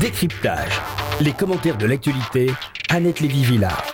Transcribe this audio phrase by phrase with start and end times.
[0.00, 0.72] Décryptage.
[1.20, 2.50] Les commentaires de l'actualité.
[2.88, 3.84] Annette Lévy-Villard.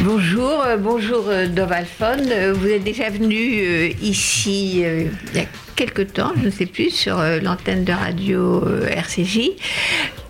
[0.00, 2.30] Bonjour, euh, bonjour euh, Dovalphone.
[2.30, 5.44] Euh, Vous êtes déjà venu ici il y a
[5.76, 9.50] quelque temps, je ne sais plus, sur l'antenne de radio RCJ.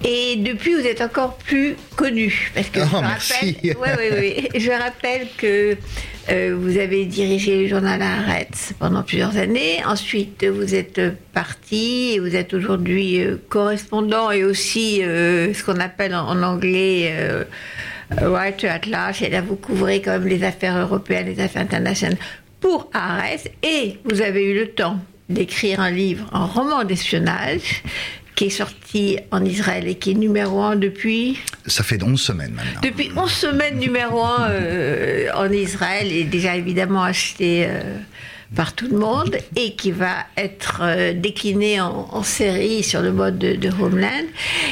[0.05, 2.51] Et depuis, vous êtes encore plus connu.
[2.55, 3.35] Parce que Oh, je merci.
[3.35, 4.19] rappelle, ouais, ouais,
[4.53, 4.61] ouais.
[4.61, 5.77] je rappelle que
[6.31, 9.79] euh, vous avez dirigé le journal Arrête pendant plusieurs années.
[9.87, 11.01] Ensuite, vous êtes
[11.33, 16.43] parti et vous êtes aujourd'hui euh, correspondant et aussi euh, ce qu'on appelle en, en
[16.43, 17.13] anglais
[18.23, 19.23] writer at large.
[19.23, 22.19] Et là, vous couvrez quand même les affaires européennes, les affaires internationales
[22.61, 23.51] pour Arrête.
[23.63, 27.83] Et vous avez eu le temps d'écrire un livre, un roman d'espionnage
[28.39, 32.53] qui est sorti en Israël et qui est numéro un depuis Ça fait 11 semaines
[32.55, 32.81] maintenant.
[32.85, 37.97] depuis 11 semaines numéro 1 en Israël et déjà évidemment acheté euh,
[38.55, 43.11] par tout le monde et qui va être euh, décliné en, en série sur le
[43.13, 44.27] mode de, de Homeland.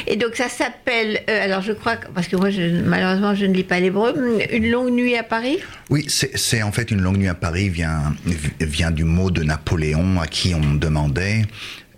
[0.07, 3.45] Et donc ça s'appelle, euh, alors je crois, que- parce que moi je- malheureusement je
[3.45, 4.13] ne lis pas l'hébreu,
[4.51, 5.57] Une longue nuit à Paris?
[5.89, 8.15] Oui, c'est en fait une longue nuit à Paris vient,
[8.61, 11.45] vient du mot de Napoléon à qui on demandait, euh,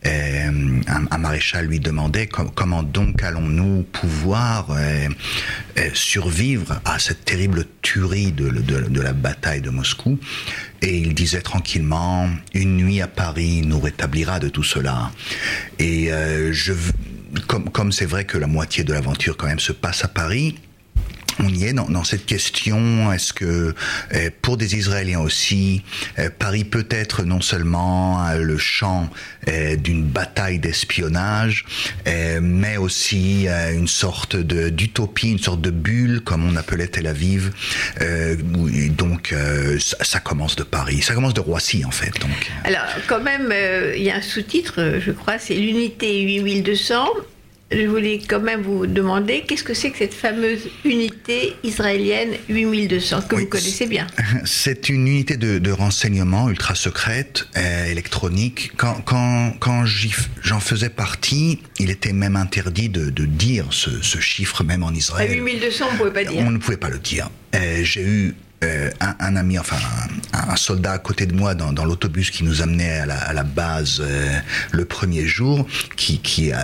[0.06, 5.10] un, un maréchal lui demandait com- comment donc allons-nous pouvoir euh,
[5.78, 10.18] euh, survivre à cette terrible tuerie de, la bataille de Moscou?
[10.82, 15.12] Et il disait tranquillement, une nuit à Paris nous rétablira de tout cela.
[15.80, 16.74] Et euh, je,
[17.48, 20.56] comme c'est vrai que la moitié de l'aventure quand même se passe à Paris,
[21.40, 23.12] on y est dans, cette question.
[23.12, 23.76] Est-ce que
[24.14, 25.84] euh, pour des Israéliens aussi,
[26.18, 29.10] euh, Paris peut être non seulement euh, le champ
[29.48, 31.66] euh, d'une bataille d'espionnage,
[32.42, 37.52] mais aussi une sorte d'utopie, une sorte de bulle, comme on appelait Tel Aviv.
[38.98, 39.34] Donc
[39.80, 42.14] ça, commence de Paris, ça commence de Roissy en fait.
[42.64, 47.08] Alors, quand même, euh, il y a un sous-titre, euh, je crois, c'est l'unité 8200.
[47.72, 53.22] Je voulais quand même vous demander qu'est-ce que c'est que cette fameuse unité israélienne 8200
[53.30, 54.08] que Oui, vous connaissez bien?
[54.44, 58.72] C'est une unité de, de renseignement ultra secrète, euh, électronique.
[58.76, 64.20] Quand, quand, quand j'en faisais partie, il était même interdit de, de dire ce, ce
[64.20, 65.32] chiffre, même en À Israël.
[65.44, 66.42] 8200, on ne pouvait pas dire.
[66.42, 67.30] On ne pouvait pas le dire.
[67.54, 69.78] Euh, J'ai eu euh, un, un ami, enfin
[70.34, 73.34] un, soldat à côté de moi dans, dans l'autobus qui nous amenait à la, à
[73.34, 74.38] la base euh,
[74.72, 75.66] le premier jour,
[75.96, 76.56] qui, qui euh,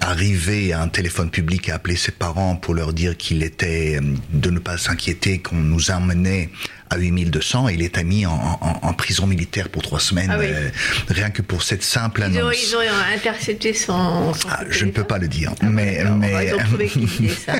[0.00, 4.14] arrivait à un téléphone public à appeler ses parents pour leur dire qu'il était euh,
[4.32, 6.50] de ne pas s'inquiéter qu'on nous emmenait
[6.94, 10.38] à 8200 et il est mis en, en, en prison militaire pour trois semaines, Ah
[10.38, 10.46] oui.
[10.48, 10.68] euh,
[11.08, 12.56] rien que pour cette simple Ils ont, annonce.
[12.70, 14.32] ils ont intercepté son.
[14.34, 16.16] son Ah, je ne peux pas le dire, Ah, mais, d'accord.
[16.16, 17.52] mais, Ils ont trouvé qui disait ça.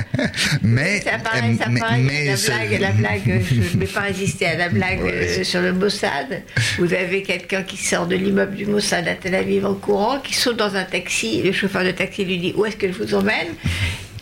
[0.62, 4.00] mais, Ça paraît, ça mais- paraît, mais la blague, la blague, je ne vais pas
[4.00, 5.38] résister à la blague Ouais.
[5.40, 6.42] euh, sur le Mossad.
[6.78, 10.34] Vous avez quelqu'un qui sort de l'immeuble du Mossad à Tel Aviv en courant, qui
[10.34, 13.14] saute dans un taxi, le chauffeur de taxi lui dit où est-ce que je vous
[13.14, 13.48] emmène?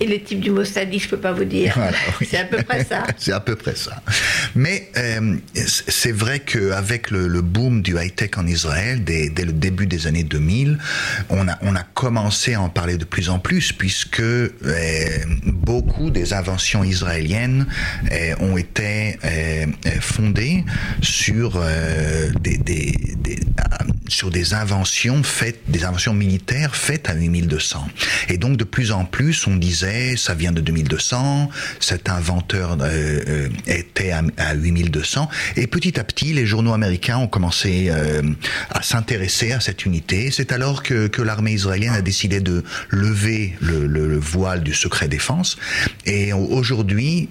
[0.02, 1.74] Et le type du Mossad dit je peux pas vous dire.
[1.76, 2.26] Voilà, oui.
[2.28, 3.04] C'est à peu près ça.
[3.18, 4.02] C'est à peu près ça.
[4.56, 9.52] Mais euh, c'est vrai qu'avec le, le boom du high-tech en Israël, dès, dès le
[9.52, 10.78] début des années 2000,
[11.30, 14.50] on a, on a commencé à en parler de plus en plus, puisque euh,
[15.46, 17.66] beaucoup des inventions israéliennes
[18.10, 19.18] euh, ont été
[20.00, 20.64] fondées
[21.00, 21.62] sur,
[22.40, 27.86] des, des, des- euh, sur des inventions faites, des inventions militaires faites à 8200.
[28.28, 33.20] Et donc de plus en plus, on disait, ça vient de 2200, cet inventeur euh,
[33.28, 35.28] euh, était à, à 8200.
[35.56, 38.22] Et petit à petit, les journaux américains ont commencé euh,
[38.70, 40.30] à s'intéresser à cette unité.
[40.30, 45.08] C'est alors que, l'armée israélienne a décidé de lever le, le- le voile du secret
[45.08, 45.56] défense.
[46.06, 47.28] Et au- aujourd'hui,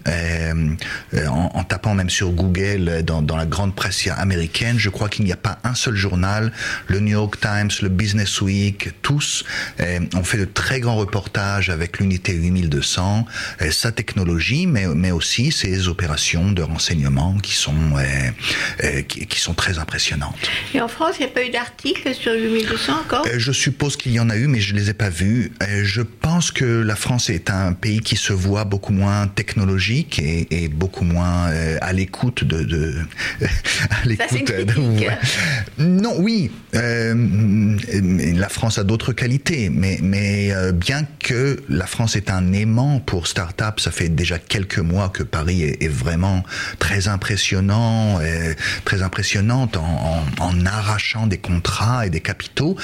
[1.28, 5.38] en, tapant même sur Google, dans, la grande presse américaine, je crois qu'il n'y a
[5.38, 6.52] pas un seul journal,
[6.88, 9.44] le New York Times, le Business Week, tous
[9.80, 13.26] ont fait de très grands reportages avec l'unité 8200,
[13.62, 18.04] euh, sa technologie, mais, mais aussi ses opérations de renseignement qui sont, euh,
[18.84, 20.36] euh, qui, qui sont très impressionnantes.
[20.74, 23.26] Et en France, il n'y a pas eu d'article sur 8200 encore?
[23.38, 25.52] Je suppose qu'il y en a eu, mais je les ai pas vus.
[25.84, 30.48] Je pense que la France est un pays qui se voit beaucoup moins technologique et,
[30.64, 31.50] et beaucoup moins
[31.82, 32.96] à l'écoute de, de
[33.42, 35.18] à ouais.
[35.78, 37.78] Non, oui, euh,
[38.36, 43.28] la France a d'autres qualités, mais mais bien que la France est un aimant pour
[43.28, 46.44] start-up, ça fait déjà quelques mois que Paris est, vraiment
[46.80, 48.54] très impressionnant, euh,
[48.86, 52.78] très impressionnante en, arrachant des contrats et des capitaux.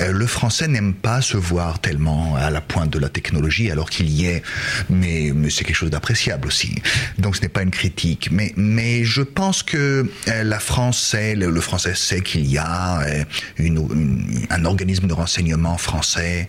[0.00, 3.90] Euh, le français n'aime pas se voir tellement à la pointe de la technologie, alors
[3.90, 4.42] qu'il y est
[4.90, 6.74] mais, c'est quelque chose d'appréciable aussi.
[7.18, 8.28] Donc ce n'est pas une critique.
[8.32, 13.00] Mais, mais je pense que euh, la France sait, le, français sait qu'il y a
[13.02, 13.24] euh,
[13.56, 16.48] une, un organisme de renseignement français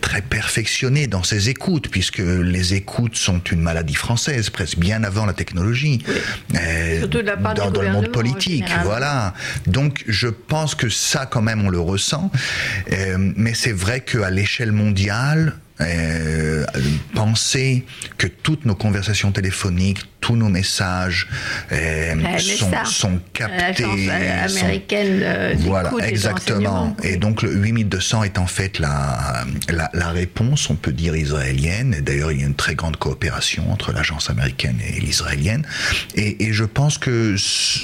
[0.00, 5.26] très perfectionné dans ses écoutes, puisque les écoutes sont une maladie française, presque bien avant
[5.26, 6.02] la technologie,
[6.52, 8.70] dans, dans le monde politique.
[8.84, 9.34] Voilà.
[9.66, 12.30] Donc je pense que ça, quand même, on le ressent.
[13.16, 16.64] mais c'est vrai qu'à l'échelle mondiale, euh,
[17.14, 17.84] penser
[18.18, 21.28] que toutes nos conversations téléphoniques, tous nos messages
[21.72, 23.84] euh, sont, sont, captés.
[24.08, 26.96] américaine euh, voilà, exactement.
[27.02, 31.92] Et, donc le 8200 est en fait la, la, réponse, on peut dire israélienne.
[31.98, 35.66] Et d'ailleurs, il y a une très grande coopération entre l'agence américaine et l'israélienne.
[36.14, 37.34] Et, et je pense que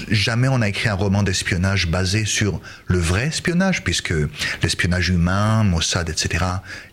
[0.08, 4.14] jamais on a écrit un roman d'espionnage basé sur le vrai espionnage, puisque
[4.62, 6.44] l'espionnage humain, Mossad, etc.,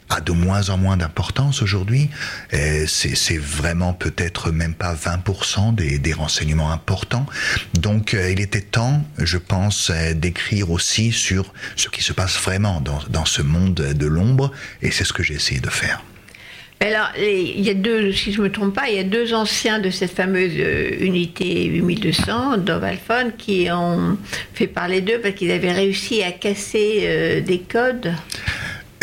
[0.10, 2.10] a de moins en moins d'importance aujourd'hui.
[2.52, 5.35] C'est vraiment peut-être même pas 20%
[5.74, 7.26] des, renseignements importants.
[7.74, 12.38] Donc euh, il était temps, je pense, euh, d'écrire aussi sur ce qui se passe
[12.38, 14.52] vraiment dans, ce monde de l'ombre,
[14.82, 16.02] et c'est ce que j'ai essayé de faire.
[16.80, 19.34] Alors, il y a deux, si je ne me trompe pas, il y a deux
[19.34, 24.18] anciens de cette fameuse euh, unité 8200, Dovalphone, qui ont
[24.54, 28.14] fait parler d'eux parce qu'ils avaient réussi à casser des codes.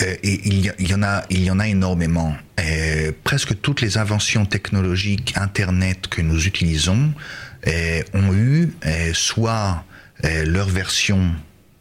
[0.02, 2.37] Euh, et il y, en a, il y en a énormément.
[2.60, 7.12] Euh, presque toutes les inventions technologiques Internet que nous utilisons
[7.66, 8.72] euh, ont eu
[9.14, 9.84] soit
[10.44, 11.32] leur version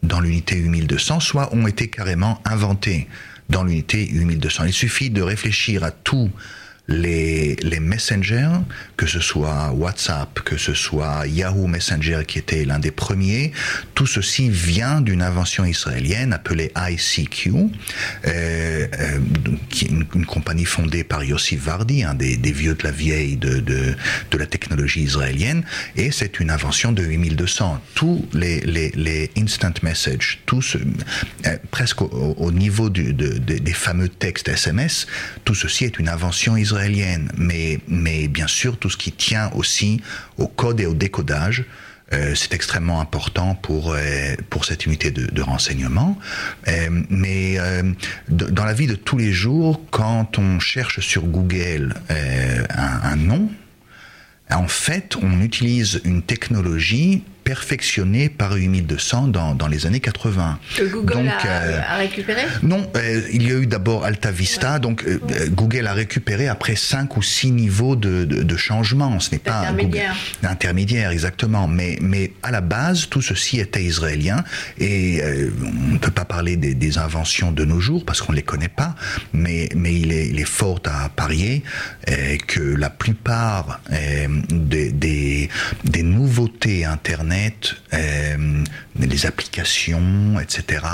[0.02, 3.06] dans l'unité 8200, soit ont été carrément inventées
[3.50, 4.64] dans l'unité 8200.
[4.64, 6.28] Il suffit de réfléchir à tout
[6.88, 8.50] les, les messengers,
[8.96, 13.52] que ce soit WhatsApp, que ce soit Yahoo Messenger qui était l'un des premiers,
[13.94, 17.68] tout ceci vient d'une invention israélienne appelée ICQ, euh,
[18.26, 19.18] euh,
[19.70, 23.36] qui est une, compagnie fondée par Yossi Vardi, un des, des, vieux de la vieille
[23.36, 23.94] de, de,
[24.30, 25.64] de la technologie israélienne,
[25.96, 27.80] et c'est une invention de 8200.
[27.94, 33.72] Tous les, les, les instant messages, tout euh, presque au, au niveau du, de, des
[33.72, 35.06] fameux textes SMS,
[35.44, 36.71] tout ceci est une invention israélienne
[37.36, 40.00] mais, mais bien sûr tout ce qui tient aussi
[40.38, 41.64] au code et au décodage.
[42.12, 46.18] Euh, c'est extrêmement important pour, euh, pour cette unité de, renseignement.
[46.68, 47.58] Euh, mais
[48.28, 53.50] dans la vie de tous les jours, quand on cherche sur Google un nom,
[54.50, 60.58] en fait, on utilise une technologie perfectionné par 8200 dans, dans les années 80.
[60.76, 62.42] Que Google donc, a, euh, a, récupéré?
[62.62, 65.18] Non, euh, il y a eu d'abord Alta Vista, donc euh,
[65.50, 69.18] Google a récupéré après 5 ou 6 niveaux de, de, de changement.
[69.20, 70.14] Ce n'est pas intermédiaire.
[70.42, 71.68] intermédiaire, exactement.
[71.68, 74.44] Mais, mais à la base, tout ceci était israélien
[74.78, 75.22] et
[75.62, 78.42] on ne peut pas parler des, des, inventions de nos jours parce qu'on ne les
[78.42, 78.94] connaît pas,
[79.32, 81.62] mais, mais il, est, il est fort à parier
[82.46, 85.48] que la plupart des, des,
[85.84, 87.31] des nouveautés Internet
[87.94, 88.64] euh,
[88.98, 90.84] les applications, etc.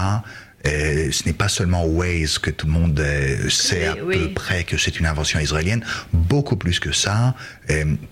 [0.67, 4.65] Euh, ce n'est pas seulement Waze que tout le monde euh, sait à peu près
[4.65, 5.85] que c'est une invention israélienne.
[6.13, 7.35] Beaucoup plus que ça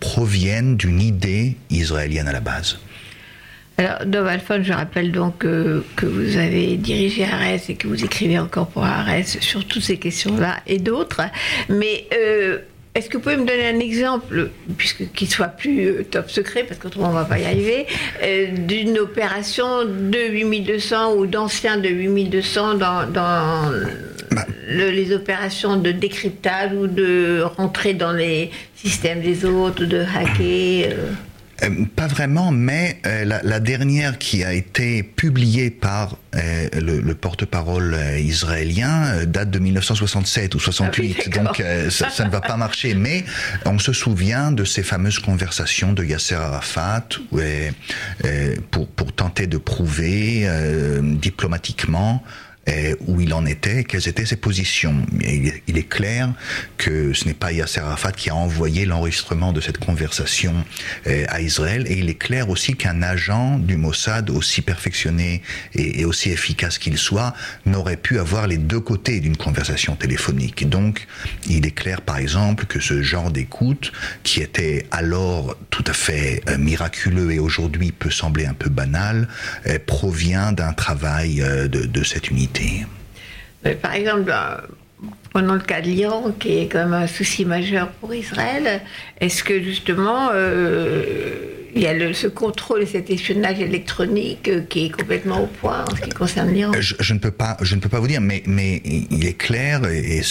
[0.01, 2.79] proviennent d'une idée israélienne à la base.
[3.79, 8.39] Alors, Dov Alphonse, je rappelle donc que vous avez dirigé Arès et que vous écrivez
[8.39, 11.23] encore pour Arès sur toutes ces questions-là et d'autres.
[11.69, 12.07] Mais
[12.97, 16.65] est-ce que vous pouvez me donner un exemple, puisque qu'il soit plus euh, top secret,
[16.65, 17.87] parce qu'autrement on ne va pas y arriver,
[18.23, 23.71] euh, d'une opération de 8200 ou d'anciens de 8200 dans, dans
[24.31, 24.47] bah.
[24.71, 31.13] les opérations de décryptage ou de rentrer dans les systèmes des autres, de hacker euh
[31.63, 37.01] euh, pas vraiment, mais euh, la, la, dernière qui a été publiée par euh, le,
[37.01, 42.57] le porte-parole israélien date de 1967 ou 68, ah donc ça, ça, ne va pas
[42.57, 42.95] marcher.
[43.07, 43.25] Mais
[43.65, 47.09] on se souvient de ces fameuses conversations de Yasser Arafat
[48.71, 50.49] pour, pour tenter de prouver
[51.03, 52.23] diplomatiquement
[53.07, 55.07] où il en était, quelles étaient ses positions.
[55.21, 56.33] il, est clair
[56.77, 60.55] que ce n'est pas Yasser Arafat qui a envoyé l'enregistrement de cette conversation
[61.07, 65.43] euh, à Israël, et il est clair aussi qu'un agent du Mossad, aussi perfectionné
[65.75, 70.69] et, aussi efficace qu'il soit, n'aurait pu avoir les deux côtés d'une conversation téléphonique.
[70.69, 71.07] donc,
[71.49, 73.93] il est clair, par exemple, que ce genre d'écoute,
[74.23, 79.29] qui était alors tout à fait euh, miraculeux et aujourd'hui peut sembler un peu banal,
[79.67, 82.56] euh, provient d'un travail de cette unité.
[83.83, 84.59] Par exemple, euh,
[85.31, 88.81] prenons le cas de l'Iran, qui est quand même un souci majeur pour Israël.
[89.21, 94.87] Est-ce que justement, euh, il y a le, ce contrôle, cet espionnage électronique euh, qui
[94.87, 96.73] est complètement au point en ce qui concerne l'Iran.
[96.79, 99.83] Je, ne peux pas, je ne peux pas vous dire, mais, mais il est clair,
[99.85, 100.23] et,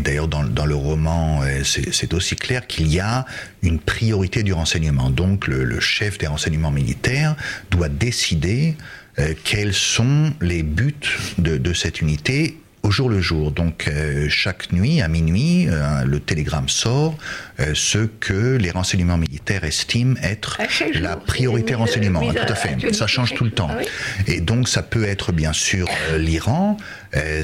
[0.00, 3.26] d'ailleurs dans, dans, le roman, euh, c'est aussi clair qu'il y a
[3.62, 5.10] une priorité du renseignement.
[5.10, 7.36] Donc le, le chef des renseignements militaires
[7.70, 8.97] doit décider euh,
[9.44, 10.94] quels sont les buts
[11.38, 12.56] de, de cette unité
[12.88, 13.52] au jour le jour.
[13.52, 17.18] Donc euh, chaque nuit, à minuit, euh, le télégramme sort
[17.60, 20.58] euh, ce que les renseignements militaires estiment être
[20.94, 22.20] la priorité renseignement.
[22.20, 22.94] tout à fait.
[22.94, 23.68] Ça change tout le temps.
[23.70, 23.82] Ah
[24.26, 26.78] Et donc ça peut être bien sûr l'Iran,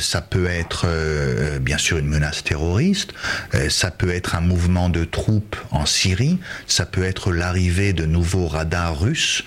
[0.01, 0.87] ça peut être
[1.61, 3.13] bien sûr une menace terroriste,
[3.69, 8.47] ça peut être un mouvement de troupes en Syrie, ça peut être l'arrivée de nouveaux
[8.47, 9.45] radars russes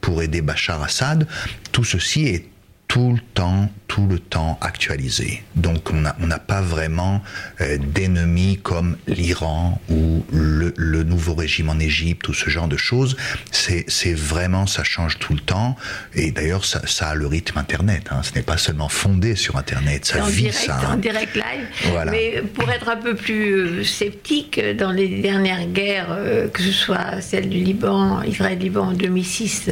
[0.00, 1.26] pour aider Bachar Assad.
[1.72, 2.44] Tout ceci est
[2.88, 5.42] tout le temps, tout le temps actualisé.
[5.56, 7.22] Donc on n'a pas vraiment
[7.60, 12.78] euh, d'ennemis comme l'Iran ou le, le, nouveau régime en Égypte ou ce genre de
[12.78, 13.16] choses.
[13.52, 15.76] C'est vraiment, ça change tout le temps.
[16.14, 18.08] Et d'ailleurs, ça, ça, a le rythme Internet.
[18.10, 18.22] Hein.
[18.22, 20.80] Ce n'est pas seulement fondé sur Internet, ça vit direct, ça.
[20.90, 21.66] En direct live.
[21.90, 22.10] Voilà.
[22.10, 26.72] Mais pour être un peu plus euh, sceptique, dans les dernières guerres, euh, que ce
[26.72, 29.70] soit celle du Liban, Israël-Liban en 2006,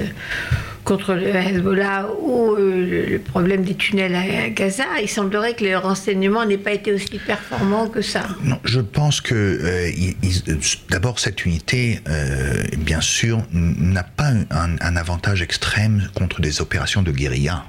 [0.87, 5.77] contre le Hezbollah ou euh, le problème des tunnels à Gaza, il semblerait que le
[5.77, 8.25] renseignement n'ait pas été aussi performant que ça.
[8.45, 9.91] Non, je pense que euh,
[10.89, 17.11] d'abord cette unité, euh, bien sûr, n'a pas un, avantage extrême contre des opérations de
[17.11, 17.65] guérilla.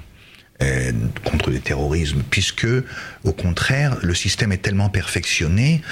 [1.22, 2.66] Contre le terrorisme, puisque
[3.22, 5.82] au contraire, le système est tellement perfectionné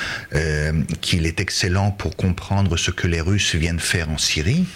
[1.01, 4.67] qu'il est excellent pour comprendre ce que les Russes viennent faire en Syrie,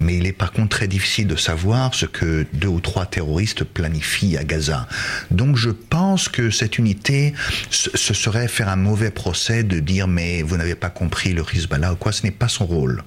[0.00, 3.64] mais il est par contre très difficile de savoir ce que deux ou trois terroristes
[3.64, 4.86] planifient à Gaza.
[5.30, 7.32] Donc je pense que cette unité,
[7.70, 11.94] ce serait faire un mauvais procès de dire mais vous n'avez pas compris le Hezbollah
[11.94, 13.02] ou quoi, ce n'est pas son rôle.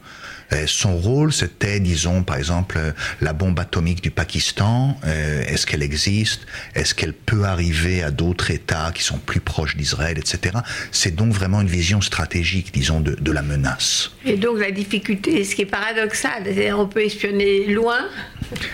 [0.54, 2.80] Euh, son rôle, c'était, disons, par exemple,
[3.22, 4.98] la bombe atomique du Pakistan.
[5.06, 6.42] Euh, est-ce qu'elle existe?
[6.76, 10.58] Est-ce qu'elle peut arriver à d'autres États qui sont plus proches d'Israël, etc.
[10.92, 14.12] C'est donc vraiment une vision stratégique, disons, de, de, la menace.
[14.26, 18.08] Et donc la difficulté, ce qui est paradoxal, c'est-à-dire on peut espionner loin,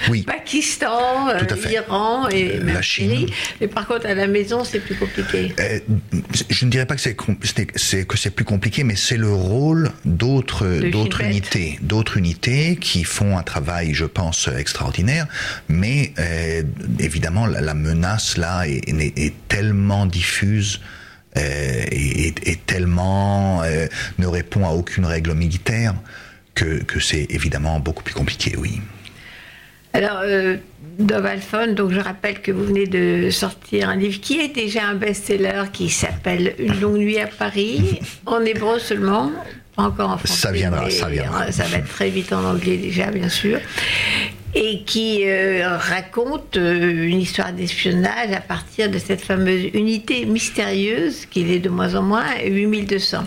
[0.10, 0.24] oui.
[0.28, 3.28] Pakistan, euh, Iran et la Chine.
[3.60, 5.54] Mais par contre, à la maison, c'est plus compliqué.
[5.60, 5.80] Euh,
[6.50, 10.90] je ne dirais pas que c'est que c'est plus compliqué, mais c'est le rôle d'autres
[10.90, 15.28] d'autres unités, d'autres unités qui font un travail, je pense, extraordinaire.
[15.68, 16.64] Mais euh,
[17.00, 20.82] évidemment, la, menace là est, est, tellement diffuse.
[21.36, 23.62] et, et, tellement
[24.18, 25.94] ne répond à aucune règle militaire
[26.56, 28.80] que, que c'est évidemment beaucoup plus compliqué, oui.
[29.96, 30.58] Alors, euh,
[31.24, 34.96] Alphon, donc je rappelle que vous venez de sortir un livre qui est déjà un
[34.96, 39.32] best-seller qui s'appelle Une longue nuit à Paris, en hébreu seulement,
[39.78, 40.42] encore en français.
[40.42, 41.52] Ça viendra, ça viendra.
[41.52, 43.60] Ça va être très vite en anglais déjà, bien sûr.
[44.54, 51.26] Et qui euh, raconte euh, une histoire d'espionnage à partir de cette fameuse unité mystérieuse,
[51.26, 53.26] qui est de moins en moins, 8200.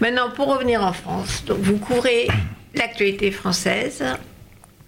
[0.00, 2.26] Maintenant, pour revenir en France, donc vous couvrez
[2.74, 4.02] l'actualité française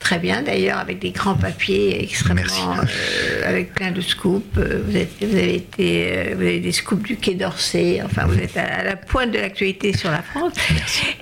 [0.07, 2.77] Très bien d'ailleurs, avec des grands papiers extrêmement.
[2.79, 4.57] Euh, avec plein de scoops.
[4.57, 8.01] Euh, vous, êtes, vous, avez été, euh, vous avez des scoops du Quai d'Orsay.
[8.05, 10.53] Enfin, vous êtes à, la pointe de l'actualité sur la France.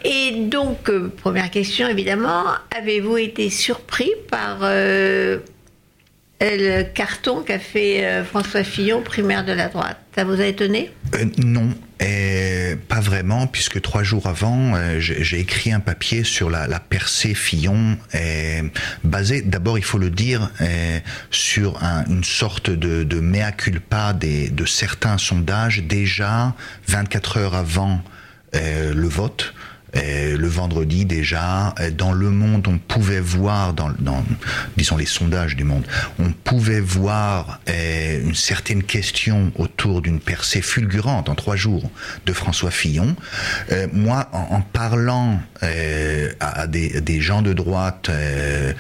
[0.05, 2.45] Et donc, première question évidemment,
[2.77, 5.41] avez-vous été surpris par le
[6.83, 9.97] carton qu'a fait François Fillon, primaire de la droite?
[10.15, 10.91] Ça vous a étonné?
[11.43, 11.71] Non.
[12.01, 17.35] Et pas vraiment, puisque trois jours avant, euh, j'ai écrit un papier sur la, percée
[17.35, 17.97] Fillon,
[19.05, 20.51] basé, d'abord il faut le dire,
[21.31, 26.55] sur un, une sorte de, de mea culpa des, de certains sondages déjà
[26.89, 28.03] 24 heures avant
[28.55, 29.55] euh, le vote
[29.95, 33.93] le vendredi déjà, dans Le Monde, on pouvait voir, dans,
[34.77, 35.85] disons les sondages du Monde,
[36.19, 41.91] on pouvait voir une certaine question autour d'une percée fulgurante en trois jours
[42.27, 43.15] de François Fillon.
[43.73, 48.73] Euh, moi, en, parlant euh, à, des, des, gens de droite euh,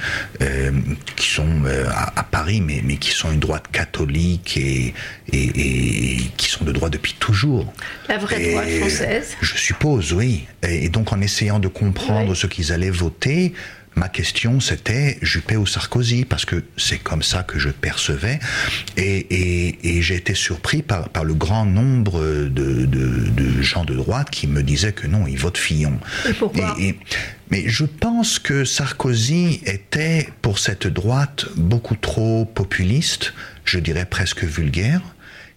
[1.16, 1.62] qui sont
[1.94, 4.94] à, Paris, mais, mais qui sont une droite catholique et,
[5.32, 7.72] et, qui sont de droite depuis toujours.
[8.08, 10.46] La vraie droite française Je suppose, oui.
[10.62, 13.52] Et, donc, en essayant de comprendre ce qu'ils allaient voter,
[13.96, 18.38] ma question c'était Juppé ou Sarkozy, parce que c'est comme ça que je percevais.
[18.96, 24.46] Et, j'ai été surpris par, par, le grand nombre de, de, gens de droite qui
[24.46, 25.98] me disaient que non, ils votent Fillon.
[26.28, 26.76] Et pourquoi
[27.50, 33.34] mais je pense que Sarkozy était, pour cette droite, beaucoup trop populiste,
[33.64, 35.02] je dirais presque vulgaire,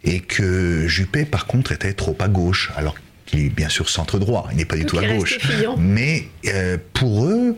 [0.03, 2.71] et que Juppé, par contre, était trop à gauche.
[2.75, 2.95] Alors
[3.27, 5.37] qu'il est bien sûr centre droit, il n'est pas du tout à gauche.
[5.77, 7.55] Mais euh, pour eux,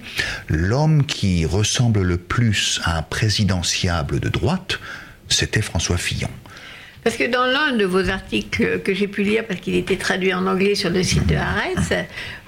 [0.49, 4.79] l'homme qui ressemble le plus à un présidentiable de droite,
[5.29, 6.29] c'était François Fillon.
[7.03, 10.33] Parce que dans l'un de vos articles que j'ai pu lire, parce qu'il était traduit
[10.33, 11.93] en anglais sur le site de Haaretz,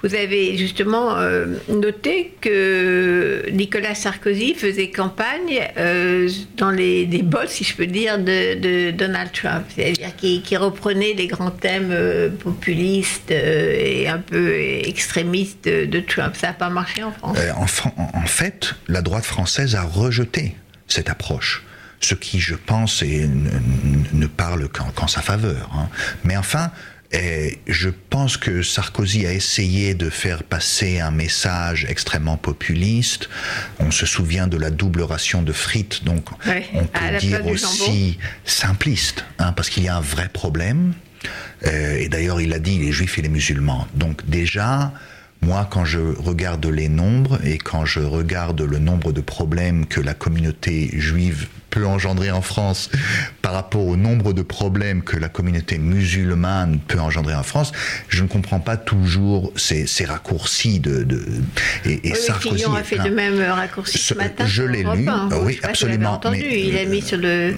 [0.04, 6.28] vous avez justement euh, noté que Nicolas Sarkozy faisait campagne euh,
[6.58, 9.64] dans les, les bottes, si je peux dire, de, Donald Trump.
[9.74, 16.36] C'est-à-dire qu'il qu'il reprenait les grands thèmes euh, populistes et un peu extrémistes de, Trump.
[16.36, 17.38] Ça n'a pas marché en France.
[17.56, 20.56] En, Fran- en- en fait, la droite française a rejeté
[20.88, 21.64] cette approche.
[22.02, 23.30] Ce qui, je pense, est-
[24.14, 25.70] ne, parle qu'en sa faveur.
[25.76, 25.88] hein.
[26.24, 26.72] Mais enfin,
[27.12, 33.30] eh, je pense que Sarkozy a essayé de faire passer un message extrêmement populiste.
[33.80, 38.18] On se souvient de la double ration de frites, donc Ouais, on peut dire aussi
[38.46, 40.94] simpliste, hein, parce qu'il y a un vrai problème.
[41.68, 43.88] Euh, et d'ailleurs, il a dit les juifs et les musulmans.
[43.94, 44.92] Donc déjà,
[45.42, 50.02] moi, quand je regarde les nombres et quand je regarde le nombre de problèmes que
[50.02, 52.90] la communauté juive peut engendrer en France
[53.42, 57.72] par rapport au nombre de problèmes que la communauté musulmane peut engendrer en France,
[58.10, 61.20] je ne comprends pas toujours ces, ces raccourcis de, de
[61.86, 62.56] et, et Oui, Sarkozy.
[62.58, 64.46] Fillon a fait le même raccourci Ce- ce matin.
[64.46, 65.30] je l'ai lu, 1.
[65.32, 66.44] euh, oui, Je pas si absolument, entendu.
[66.44, 67.56] mais, il a mis sur le,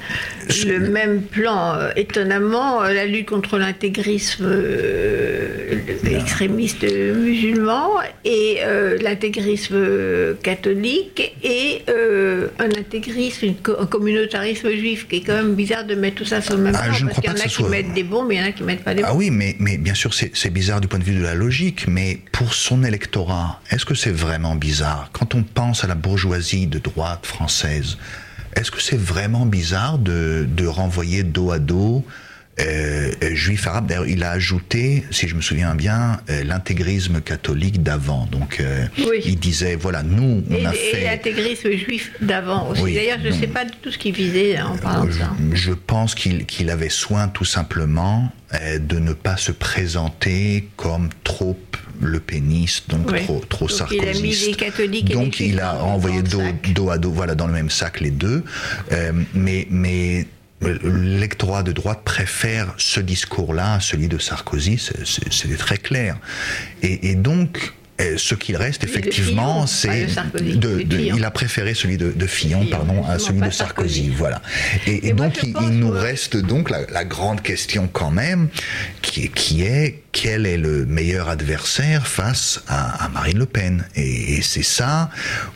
[0.48, 7.90] sur le même plan, euh, étonnamment, euh, la lutte contre l'intégrisme euh, extrémiste musulman
[8.24, 15.22] et euh, l'intégrisme catholique et euh, un intégrisme, une co- un communautarisme juif, qui est
[15.22, 17.22] quand même bizarre de mettre tout ça sur le même Ah, plan, je ne parce
[17.22, 18.84] qu'il y en a qui soit- mettent des bombes, il y en a qui mettent
[18.84, 19.12] pas des bombes.
[19.14, 21.36] Ah oui, mais, mais bien sûr, c'est c'est bizarre du point de vue de la
[21.36, 25.10] logique, mais pour son électorat, est-ce que c'est vraiment bizarre?
[25.14, 27.98] Quand on pense à la bourgeoisie de droite française,
[28.58, 32.06] est-ce que c'est vraiment bizarre de, de renvoyer dos à dos
[32.60, 37.20] euh, euh, juifs arabes D'ailleurs, il a ajouté, si je me souviens bien, euh, l'intégrisme
[37.22, 38.28] catholique d'avant.
[38.32, 39.22] Donc, euh, Oui.
[39.26, 41.04] il disait, voilà, nous, on Et, a et fait...
[41.06, 42.82] l'intégrisme juif d'avant aussi.
[42.84, 45.32] Oui, D'ailleurs, je ne sais pas du tout ce qu'il visait en parlant de ça.
[45.54, 48.32] Je, pense qu'il avait soin tout simplement
[48.80, 51.58] de ne pas se présenter comme trop
[52.02, 53.24] le péniste, donc Oui.
[53.24, 56.42] trop, trop Donc, il a mis les catholiques et donc les il a envoyé dos,
[56.74, 58.44] dos à dos, voilà, dans le même sac les deux.
[59.34, 60.28] Mais mais
[60.84, 66.18] l'électorat de droite préfère ce discours-là à celui de Sarkozy, c'est- très clair.
[66.82, 70.08] Et, et donc, euh, ce qu'il reste effectivement, c'est
[71.16, 74.10] il a préféré celui de, de Fillon, Fillon, pardon, à celui de Sarkozy, Sarkozy.
[74.10, 74.42] voilà.
[74.88, 78.50] Et, et Et moi, donc il, nous reste donc la, la grande question quand même,
[79.02, 83.86] qui, est- qui est quel est le meilleur adversaire face à, à Marine Le Pen?
[83.96, 85.10] Et, et c'est ça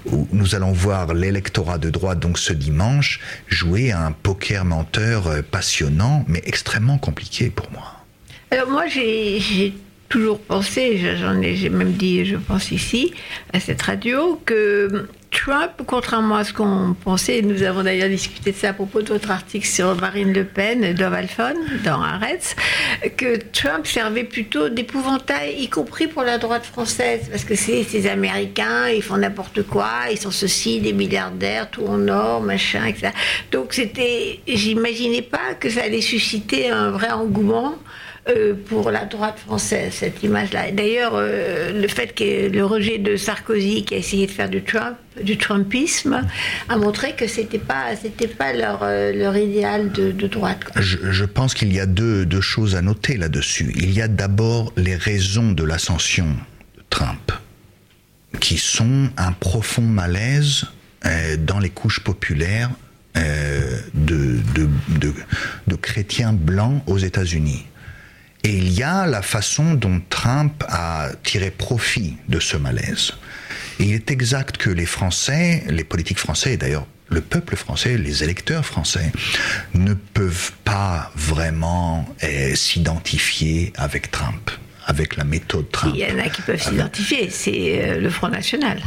[0.05, 5.27] où nous allons voir l'électorat de droite donc ce dimanche jouer à un poker menteur
[5.27, 7.93] euh, passionnant, mais extrêmement compliqué pour moi.
[8.51, 9.73] Alors moi, j'ai
[10.09, 13.13] toujours pensé, j'en ai, j'ai même dit, je pense ici,
[13.53, 18.55] à cette radio, que Trump, contrairement à ce qu'on pensait, nous avons d'ailleurs discuté de
[18.55, 22.55] ça à propos de votre article sur Marine Le Pen, Alphon, dans Arrête,
[23.17, 28.07] que Trump servait plutôt d'épouvantail, y compris pour la droite française, parce que c'est ces
[28.07, 33.09] Américains, ils font n'importe quoi, ils sont ceci, des milliardaires, tout en or, machin, etc.
[33.51, 37.75] Donc c'était, j'imaginais pas que ça allait susciter un vrai engouement
[38.29, 40.71] euh, pour la droite française, cette image-là.
[40.71, 44.63] D'ailleurs, euh, le fait que le rejet de Sarkozy, qui a essayé de faire du
[44.63, 46.27] Trump, du Trumpisme,
[46.67, 50.59] a montré que c'était pas, c'était pas leur, euh, idéal de, droite.
[50.75, 53.71] Je, pense qu'il y a deux, choses à noter là-dessus.
[53.75, 56.27] Il y a d'abord les raisons de l'ascension
[56.75, 57.31] de Trump,
[58.41, 60.65] qui sont un profond malaise
[61.39, 62.71] dans les couches populaires
[63.95, 67.65] de chrétiens blancs aux États-Unis.
[68.47, 73.11] Et il y a la façon dont Trump a tiré profit de ce malaise.
[73.77, 77.97] Et il est exact que les Français, les politiques français, et d'ailleurs le peuple français,
[77.97, 79.11] les électeurs français,
[79.73, 84.49] ne peuvent pas vraiment eh, s'identifier avec Trump,
[84.85, 85.93] avec la méthode Trump.
[85.93, 88.81] Il y en a qui peuvent s'identifier, c'est euh, le Front National.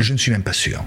[0.00, 0.84] Je ne suis même pas sûr.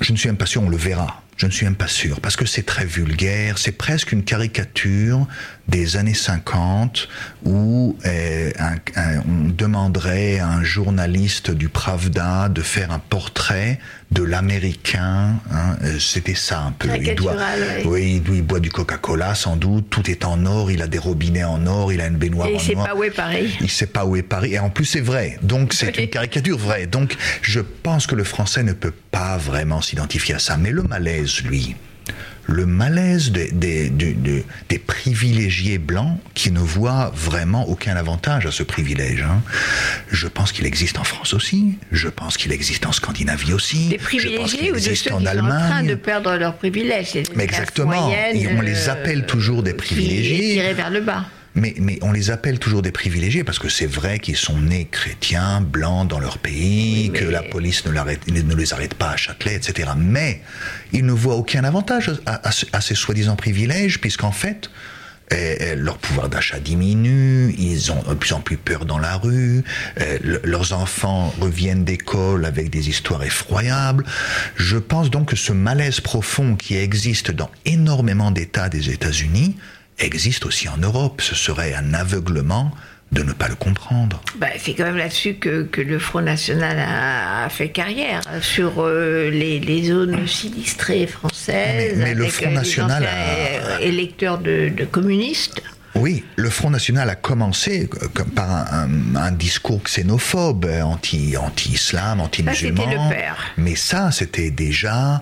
[0.00, 1.22] Je ne suis même pas sûr, on le verra.
[1.36, 5.26] Je ne suis même pas sûr, parce que c'est très vulgaire, c'est presque une caricature
[5.70, 7.08] des années 50
[7.44, 13.78] où euh, un- un- on demanderait à un journaliste du Pravda de faire un portrait
[14.10, 15.36] de l'Américain.
[15.52, 16.88] hein, euh, C'était ça un peu.
[17.00, 17.36] Il doit,
[17.84, 18.20] oui.
[18.32, 21.64] il boit du Coca-Cola sans doute, tout est en or, il a des robinets en
[21.66, 22.84] or, il a une baignoire Et en il sait or.
[22.86, 23.56] pas où est Paris.
[23.60, 24.54] Il sait pas où est Paris.
[24.54, 25.38] Et en plus, c'est vrai.
[25.42, 26.04] Donc, c'est Oui.
[26.04, 26.86] une caricature vraie.
[26.86, 30.56] Donc, je pense que le français ne peut pas vraiment s'identifier à ça.
[30.56, 31.76] Mais le malaise, lui,
[32.46, 38.50] le malaise des, des, des, des, privilégiés blancs qui ne voient vraiment aucun avantage à
[38.50, 39.22] ce privilège.
[39.22, 39.42] Hein.
[40.10, 43.88] Je pense qu'il existe en France aussi, je pense qu'il existe en Scandinavie aussi.
[43.88, 45.50] Des privilégiés ou de ceux qui en Allemagne.
[45.50, 47.14] sont en train de perdre leurs privilèges.
[47.34, 50.54] Mais exactement, et on les appelle toujours des privilégiés.
[50.54, 51.24] Tirés vers le bas.
[51.54, 54.86] Mais, mais, on les appelle toujours des privilégiés parce que c'est vrai qu'ils sont nés
[54.90, 59.56] chrétiens, blancs dans leur pays, que la police ne, ne, les arrête pas à Châtelet,
[59.56, 59.90] etc.
[59.96, 60.42] Mais
[60.92, 64.70] ils ne voient aucun avantage à, à, ces soi-disant privilèges, puisqu'en fait,
[65.32, 69.16] eh, eh, leur pouvoir d'achat diminue, ils ont de plus en plus peur dans la
[69.16, 69.64] rue,
[69.96, 74.04] eh, leurs enfants reviennent d'école avec des histoires effroyables.
[74.56, 79.56] Je pense donc que ce malaise profond qui existe dans énormément d'États des États-Unis,
[80.00, 81.20] existe aussi en Europe.
[81.20, 82.72] Ce serait un aveuglement
[83.12, 84.22] de ne pas le comprendre.
[84.36, 89.82] Bah, c'est quand même là-dessus que, le Front National a, fait carrière, sur euh, les,
[89.84, 91.98] zones sinistrées françaises.
[91.98, 93.80] Mais, le Front National a...
[93.80, 95.62] électeurs de, communistes.
[95.96, 103.10] Oui, le Front National a commencé euh, par un, discours xénophobe, anti-islam, anti-musulman.
[103.56, 105.20] Mais ça, c'était déjà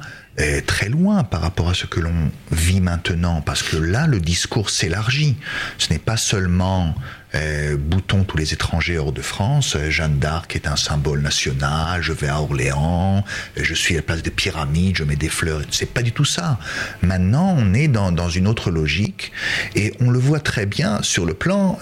[0.67, 4.71] très loin par rapport à ce que l'on vit maintenant, parce que là, le discours
[4.71, 5.37] s'élargit.
[5.79, 6.95] Ce n'est pas seulement
[7.35, 9.77] euh, boutons tous les étrangers hors de France.
[9.77, 12.03] Euh, Jeanne d'Arc est un symbole national.
[12.03, 13.25] Je vais à Orléans.
[13.59, 14.97] Euh, je suis à la place des pyramides.
[14.97, 15.61] Je mets des fleurs.
[15.71, 16.59] C'est pas du tout ça.
[17.03, 19.33] Maintenant, on est dans, dans une autre logique
[19.75, 21.79] et on le voit très bien sur le plan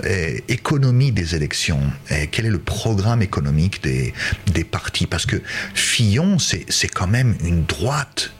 [0.48, 1.80] économie des élections.
[2.30, 4.12] quel est le programme économique des,
[4.46, 5.06] des partis?
[5.06, 5.36] Parce que
[5.74, 8.32] Fillon, c'est quand même une droite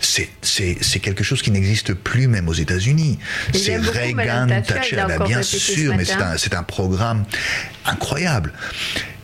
[0.00, 3.18] C'est quelque chose qui n'existe plus même aux États-Unis.
[3.52, 7.24] C'est Reagan, Thatcher, bien sûr, mais c'est un, un, programme
[7.84, 8.52] incroyable.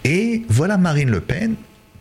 [0.05, 1.55] Et voilà Marine Le Pen.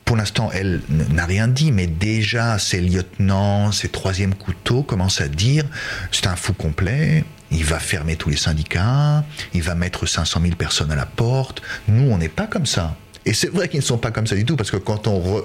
[0.06, 5.30] Pour l'instant, elle n'a rien dit, mais déjà ses lieutenants, ses troisième couteaux commencent à
[5.30, 5.63] dire
[6.12, 10.56] c'est un fou complet, il va fermer tous les syndicats, il va mettre 500 000
[10.56, 11.62] personnes à la porte.
[11.88, 12.96] Nous, on n'est pas comme ça.
[13.26, 15.44] Et c'est vrai qu'ils ne sont pas comme ça du tout, parce que quand on,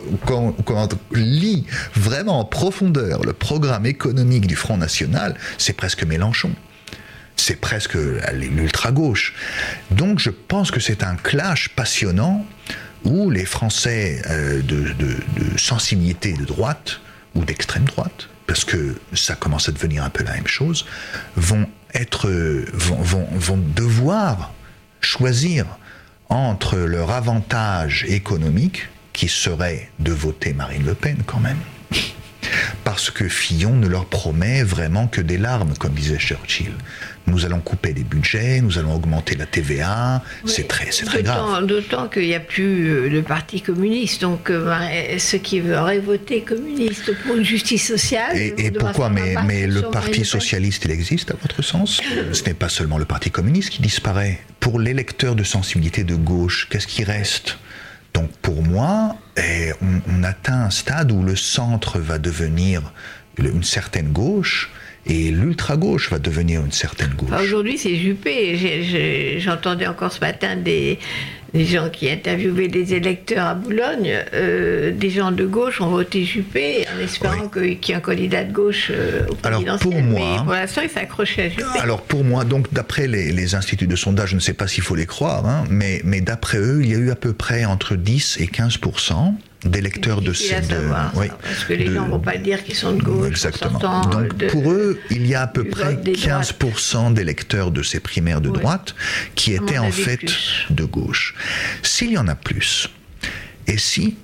[1.13, 1.65] lit
[1.95, 6.53] vraiment en profondeur le programme économique du Front National, c'est presque Mélenchon
[7.41, 9.33] c'est presque l'ultra-gauche.
[9.93, 12.45] Donc je pense que c'est un clash passionnant
[13.05, 14.93] où les Français euh, de,
[15.57, 17.01] sensibilité de droite
[17.35, 20.85] ou d'extrême droite, parce que ça commence à devenir un peu la même chose,
[21.37, 22.29] vont, être,
[22.75, 24.53] vont, vont devoir
[25.01, 25.65] choisir
[26.29, 31.59] entre leur avantage économique, qui serait de voter Marine Le Pen quand même,
[32.85, 36.73] parce que Fillon ne leur promet vraiment que des larmes, comme disait Churchill.
[37.29, 41.67] Nous allons couper les budgets, nous allons augmenter la TVA, c'est très, c'est très grave.
[41.67, 46.41] D'autant qu'il n'y a plus euh, le Parti communiste, donc euh, ceux qui auraient voté
[46.41, 48.37] communiste pour une justice sociale.
[48.37, 52.01] Et, pourquoi Mais, mais le Parti socialiste, il existe à votre sens?
[52.33, 54.41] Ce n'est pas seulement le Parti communiste qui disparaît.
[54.61, 57.59] Pour l'électeur de sensibilité de gauche, qu'est-ce qui reste?
[58.15, 62.93] Donc pour moi, eh, on, atteint un stade où le centre va devenir
[63.39, 64.71] une certaine gauche
[65.09, 67.31] et l'ultra-gauche va devenir une certaine gauche.
[67.41, 69.39] Aujourd'hui, c'est Juppé.
[69.39, 70.99] J'entendais encore ce matin des,
[71.55, 74.13] gens qui interviewaient des électeurs à Boulogne.
[74.35, 78.45] Euh, des gens de gauche ont voté Juppé en espérant qu'il y ait un candidat
[78.45, 81.79] de gauche euh, au Alors pour moi, Mais pour l'instant, il s'accrochait à Juppé.
[81.81, 84.95] Alors pour moi, donc d'après les, instituts de sondage, je ne sais pas s'il faut
[84.95, 87.97] les croire, hein, mais, mais d'après eux, il y a eu à peu près entre
[87.97, 88.79] 10 et 15
[89.65, 90.55] d'électeurs de ces
[91.15, 93.29] oui, parce que les gens ne vont pas dire qu'ils sont de gauche.
[93.29, 94.03] Exactement.
[94.07, 98.51] Donc pour eux, il y a à peu près 15% d'électeurs de ces primaires de
[98.51, 98.95] droite
[99.35, 100.33] qui étaient en fait
[100.71, 101.35] de gauche.
[101.83, 102.89] S'il y en a plus,
[103.67, 104.17] et si,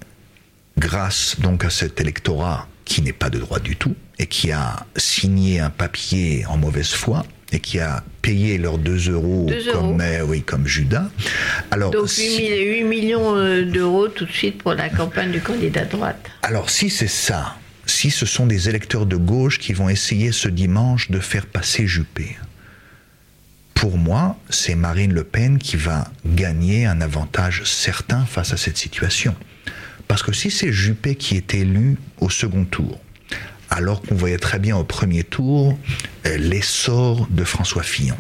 [0.79, 4.87] grâce donc à cet électorat qui n'est pas de droite du tout et qui a
[4.97, 10.43] signé un papier en mauvaise foi, et qui a payé leurs 2 euros, comme, oui,
[10.43, 11.09] comme Judas.
[11.71, 16.31] Alors, Donc 8, millions euh, d'euros tout de suite pour la campagne du candidat droite.
[16.43, 20.49] Alors si c'est ça, si ce sont des électeurs de gauche qui vont essayer ce
[20.49, 22.37] dimanche de faire passer Juppé,
[23.75, 28.79] pour moi, c'est Marine Le Pen qui va gagner un avantage certain face à cette
[28.79, 29.35] situation.
[30.09, 33.01] Parce que si c'est Juppé qui est élu au second tour,
[33.75, 35.77] alors qu'on voyait très bien au premier tour
[36.27, 38.17] euh, l'essor de François Fillon.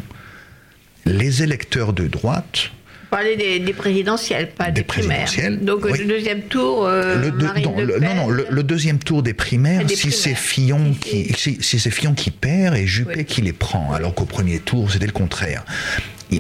[1.06, 2.70] Les électeurs de droite,
[3.10, 5.30] parler des, présidentielles, pas des, primaires.
[5.60, 6.86] Donc le deuxième tour.
[6.86, 11.90] Euh, le non, non, le, deuxième tour des primaires, si c'est Fillon qui, si, c'est
[11.90, 15.64] Fillon qui perd et Juppé qui les prend, alors qu'au premier tour c'était le contraire.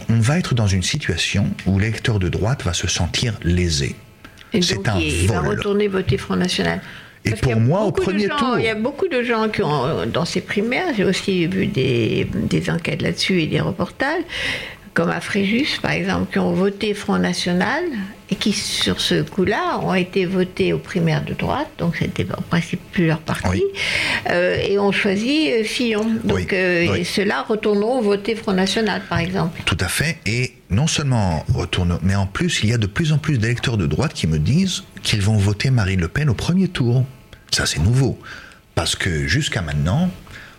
[0.08, 3.94] on va être dans une situation où l'électeur de droite va se sentir lésé.
[4.60, 6.80] C'est un il va retourner voter Front National.
[7.24, 8.58] Et Parce pour moi, au premier gens- tour.
[8.58, 12.26] Il y a beaucoup de gens qui ont, dans ces primaires, j'ai aussi vu des,
[12.34, 14.22] des enquêtes là-dessus et des reportages,
[14.92, 17.82] comme à Fréjus, par exemple, qui ont voté Front National
[18.30, 22.40] et qui, sur ce coup-là, ont été votés aux primaires de droite, donc c'était en
[22.42, 23.62] principe plus leur parti, Oui.
[24.30, 26.04] euh, et ont choisi euh, Fillon.
[26.24, 29.60] Donc Oui, euh, ceux-là retourneront voter Front National, par exemple.
[29.64, 30.18] Tout à fait.
[30.26, 33.76] Et non seulement retourne, mais en plus, il y a de plus en plus d'électeurs
[33.76, 37.04] de droite qui me disent qu'ils vont voter Marine Le Pen au premier tour.
[37.54, 38.18] Ça, c'est nouveau.
[38.74, 40.10] Parce que jusqu'à maintenant,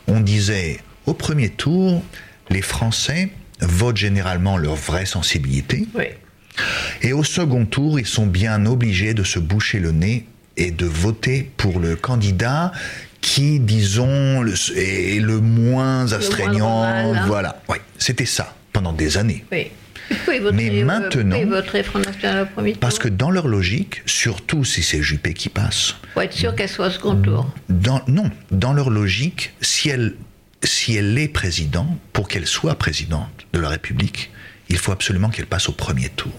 [0.07, 2.01] on disait au premier tour,
[2.49, 3.29] les Français
[3.59, 5.87] votent généralement leur vraie sensibilité.
[5.93, 6.05] Oui.
[7.01, 10.85] Et au second tour, ils sont bien obligés de se boucher le nez et de
[10.85, 12.71] voter pour le candidat
[13.19, 16.81] qui, disons, le- est le moins astreignant.
[16.83, 17.25] hein.
[17.27, 19.43] Voilà, oui, c'était ça pendant des années.
[19.51, 19.67] oui.
[20.53, 21.09] Mais maintenant-
[22.79, 26.69] Parce que dans leur logique, surtout si c'est Juppé qui passe, Pour être sûr qu'elle
[26.69, 27.49] soit au second tour.
[27.69, 30.15] dans, non, dans leur logique, si elle,
[30.63, 34.31] si elle est présidente, pour qu'elle soit présidente de la République,
[34.69, 36.31] il faut absolument qu'elle passe au premier tour.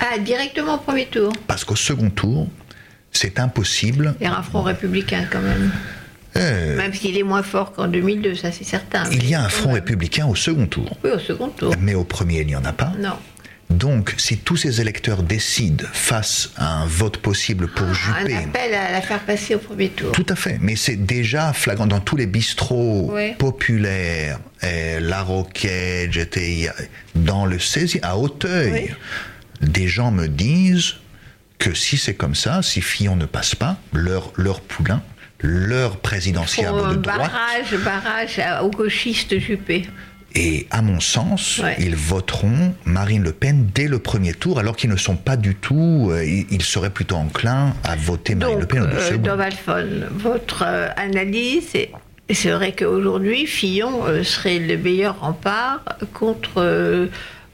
[0.00, 1.32] Ah, directement au premier tour.
[1.46, 2.48] Parce qu'au second tour,
[3.12, 4.14] c'est impossible.
[4.20, 5.70] Il y aura un front républicain quand même.
[6.36, 9.04] Euh, Même s'il est moins fort qu'en 2002, ça c'est certain.
[9.10, 9.76] il y a un front même.
[9.76, 10.96] républicain au second tour.
[11.04, 11.74] Oui, au second tour.
[11.80, 12.92] Mais au premier, il n'y en a pas.
[12.98, 13.16] Non.
[13.70, 18.74] Donc, si tous ces électeurs décident face à un vote possible pour Un Juppé, appel
[18.74, 20.12] à la faire passer au premier tour.
[20.12, 26.12] Tout à fait, mais c'est déjà flagrant dans tous les bistrots populaires, eh, La Roquette,
[26.12, 26.68] j'étais
[27.14, 28.94] dans le 16e, à Auteuil.
[29.62, 30.94] Des gens me disent
[31.58, 35.02] que si c'est comme ça, si Fillon ne passe pas, leur, leur poulain,
[35.42, 39.86] leur présidentiable Pour de droite, barrage, barrage aux gauchistes Juppé.
[40.34, 41.76] et à mon sens, Ouais.
[41.78, 45.54] ils voteront Marine Le Pen dès le premier tour, alors qu'ils ne sont pas du
[45.54, 49.22] tout, euh, ils, seraient plutôt enclins à voter Marine Le Pen au euh, second.
[49.22, 51.90] Dovalfon, votre euh, analyse, c'est-
[52.32, 55.82] c'est vrai qu'aujourd'hui, Fillon euh, serait le meilleur rempart
[56.14, 57.06] contre, euh,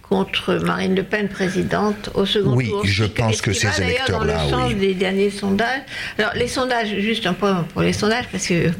[0.09, 2.83] contre Marine Le Pen, présidente, au second Oui, tour.
[2.85, 3.85] je Ce pense que ces d'ailleurs dans
[4.25, 4.75] électeurs-là, le sens oui.
[4.75, 5.83] des derniers sondages.
[6.19, 8.71] Alors, les sondages, juste un point pour les sondages, parce que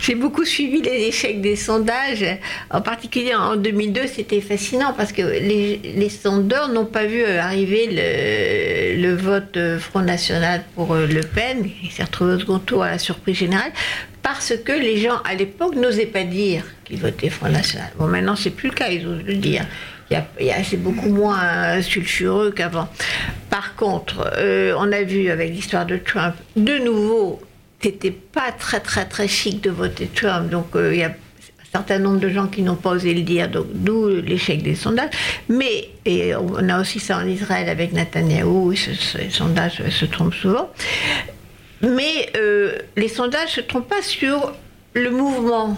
[0.00, 2.24] j'ai beaucoup suivi les échecs des sondages,
[2.70, 7.40] en particulier en 2002, c'était fascinant parce que les, les sondeurs n'ont pas vu euh,
[7.40, 7.88] arriver
[8.96, 12.58] le, le vote euh, Front National pour euh, Le Pen, il s'est retrouvé au second
[12.58, 13.70] tour à la surprise générale,
[14.22, 17.88] parce que les gens à l'époque n'osaient pas dire qu'ils votaient Front National.
[17.98, 19.64] Bon, maintenant c'est plus le cas, ils osent le dire.
[20.64, 22.88] C'est beaucoup moins euh, sulfureux qu'avant.
[23.50, 27.40] Par contre, euh, on a vu avec l'histoire de Trump, de nouveau,
[27.80, 30.50] c'était pas très très très chic de voter Trump.
[30.50, 33.22] Donc euh, il y a un certain nombre de gens qui n'ont pas osé le
[33.22, 35.10] dire, donc d'où l'échec des sondages.
[35.48, 40.70] Mais, et on a aussi ça en Israël avec Netanyahou, les sondages se trompent souvent.
[41.82, 44.52] Mais euh, les sondages se trompent pas sur
[44.94, 45.76] le mouvement,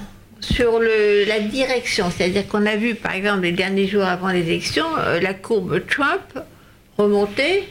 [0.52, 2.06] sur le- la direction.
[2.10, 5.80] C'est-à-dire qu'on a vu, par exemple, les derniers jours avant les élections, euh, la courbe
[5.88, 6.22] Trump
[6.98, 7.64] remonter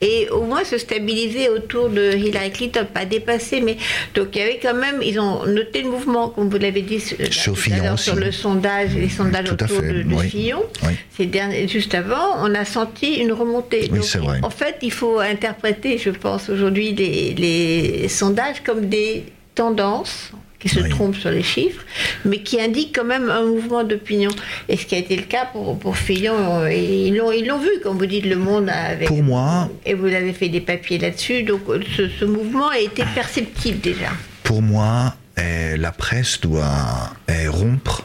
[0.00, 3.76] et au moins se stabiliser autour de Hillary Clinton, pas dépasser, mais
[4.14, 7.00] donc il y avait quand même, ils ont noté le mouvement, comme vous l'avez dit
[7.00, 8.04] Sur Fillon aussi.
[8.04, 10.28] sur le sondage, les sondages Tout autour de, de oui.
[10.28, 10.62] Fillon.
[10.84, 10.92] Oui.
[11.16, 13.88] Ces derniers, juste avant, on a senti une remontée.
[13.90, 14.38] Oui, Donc, vrai.
[14.44, 19.24] En fait, il faut interpréter, je pense, aujourd'hui les, les sondages comme des
[19.56, 20.88] tendances qui se Oui.
[20.88, 21.84] trompent sur les chiffres,
[22.24, 24.30] mais qui indiquent quand même un mouvement d'opinion.
[24.68, 27.58] Et ce qui a été le cas pour, pour Fillon, euh, ils l'ont, ils l'ont
[27.58, 29.06] vu, comme vous dites, le monde avec...
[29.08, 32.78] Pour moi- Et vous avez fait des papiers là-dessus, donc euh, ce, ce mouvement a
[32.78, 34.08] été perceptible déjà.
[34.42, 38.04] Pour moi, eh, la presse doit eh, rompre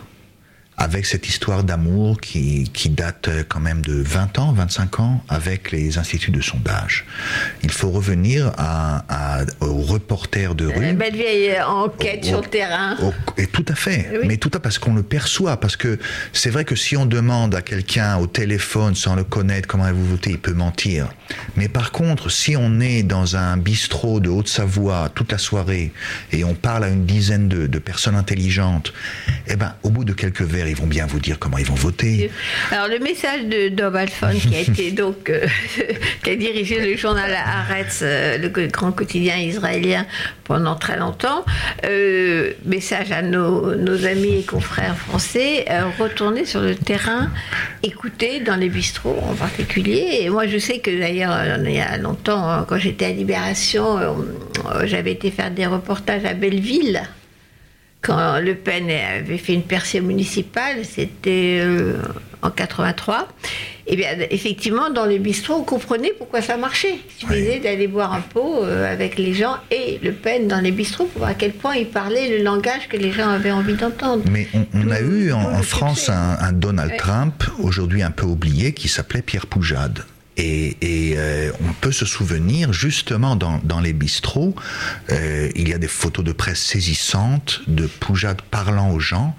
[0.77, 5.23] avec cette histoire d'amour qui, qui date euh, quand même de 20 ans, 25 ans
[5.29, 7.05] avec les instituts de sondage.
[7.61, 9.05] Il faut revenir à,
[9.41, 10.93] à- aux reporters de La rue.
[10.93, 12.97] belle vieille enquête Au- sur le terrain.
[13.01, 14.19] au- et tout à fait, Oui.
[14.27, 15.99] mais tout à parce qu'on le perçoit, parce que
[16.33, 20.05] c'est vrai que si on demande à quelqu'un au téléphone sans le connaître comment vous
[20.05, 21.07] votez, il peut mentir.
[21.55, 25.91] Mais par contre, si on est dans un bistrot de Haute-Savoie toute la soirée
[26.31, 28.91] et on parle à une dizaine de, de personnes intelligentes,
[29.47, 31.75] eh ben, au bout de quelques verres, ils vont bien vous dire comment ils vont
[31.75, 32.31] voter.
[32.71, 35.45] Alors le message de Dov Alphon, qui a été donc euh,
[36.23, 40.05] qui a dirigé le journal Haaretz, euh, le grand quotidien israélien
[40.43, 41.45] pendant très longtemps,
[41.85, 45.65] euh, message à nos, nos amis et confrères français,
[45.97, 47.29] retourner sur le terrain,
[47.81, 50.19] écouter dans les bistrots en particulier.
[50.21, 53.99] Et moi je sais que d'ailleurs il y a longtemps, hein, quand j'étais à Libération,
[54.83, 57.03] j'avais été faire des reportages à Belleville
[58.03, 61.95] quand Le Pen avait fait une percée municipale, c'était euh,
[62.41, 63.29] en 83.
[63.87, 66.97] eh bien, effectivement, dans les bistrots, on comprenait pourquoi ça marchait.
[67.21, 70.71] Il suffisait d'aller boire un pot euh, avec les gens et Le Pen dans les
[70.71, 73.75] bistrots pour voir à quel point il parlait le langage que les gens avaient envie
[73.75, 74.23] d'entendre.
[74.29, 79.21] Mais on, a eu en, France un, Donald Trump, aujourd'hui un peu oublié, qui s'appelait
[79.21, 80.03] Pierre Poujade.
[80.37, 84.55] Et, euh, on peut se souvenir justement dans, les bistrots,
[85.11, 89.35] euh, il y a des photos de presse saisissantes de Poujade parlant aux gens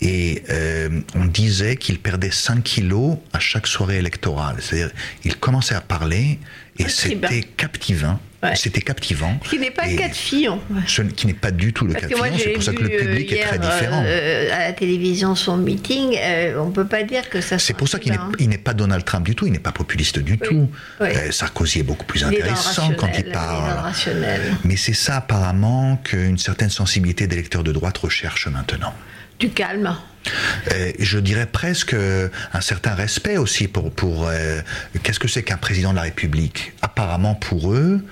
[0.00, 4.56] et euh, on disait qu'il perdait 5 kilos à chaque soirée électorale.
[4.60, 4.90] C'est-à-dire,
[5.24, 6.38] il commençait à parler
[6.78, 8.18] et c'était captivant.
[8.54, 9.38] C'était captivant.
[9.44, 10.62] Qui n'est pas le cas de Fillon.
[10.86, 12.38] Ce qui n'est pas du tout le cas de Fillon.
[12.38, 14.02] C'est pour ça que le public est très différent.
[14.06, 17.58] Euh, à la télévision, son meeting, euh, on ne peut pas dire que ça.
[17.58, 19.46] C'est pour ça qu'il n'est pas Donald Trump du tout.
[19.46, 20.70] Il n'est pas populiste du tout.
[21.30, 23.92] Sarkozy est beaucoup plus intéressant quand il parle.
[24.64, 28.94] Mais c'est ça apparemment qu'une certaine sensibilité des lecteurs de droite recherche maintenant
[29.40, 29.96] du calme.
[30.72, 34.60] Euh, je dirais presque un certain respect aussi pour, pour euh,
[35.02, 36.74] qu'est-ce que c'est qu'un président de la République?
[36.82, 38.04] Apparemment pour eux,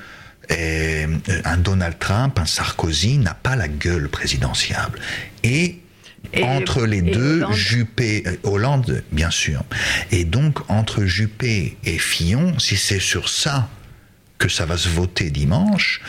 [0.50, 1.06] euh,
[1.44, 4.98] un Donald Trump, un Sarkozy n'a pas la gueule présidentiable.
[5.44, 5.80] Et,
[6.42, 9.64] entre les deux, Juppé, Hollande, bien sûr.
[10.10, 13.68] Et donc, entre Juppé et Fillon, si c'est sur ça
[14.36, 16.02] que ça va se voter dimanche,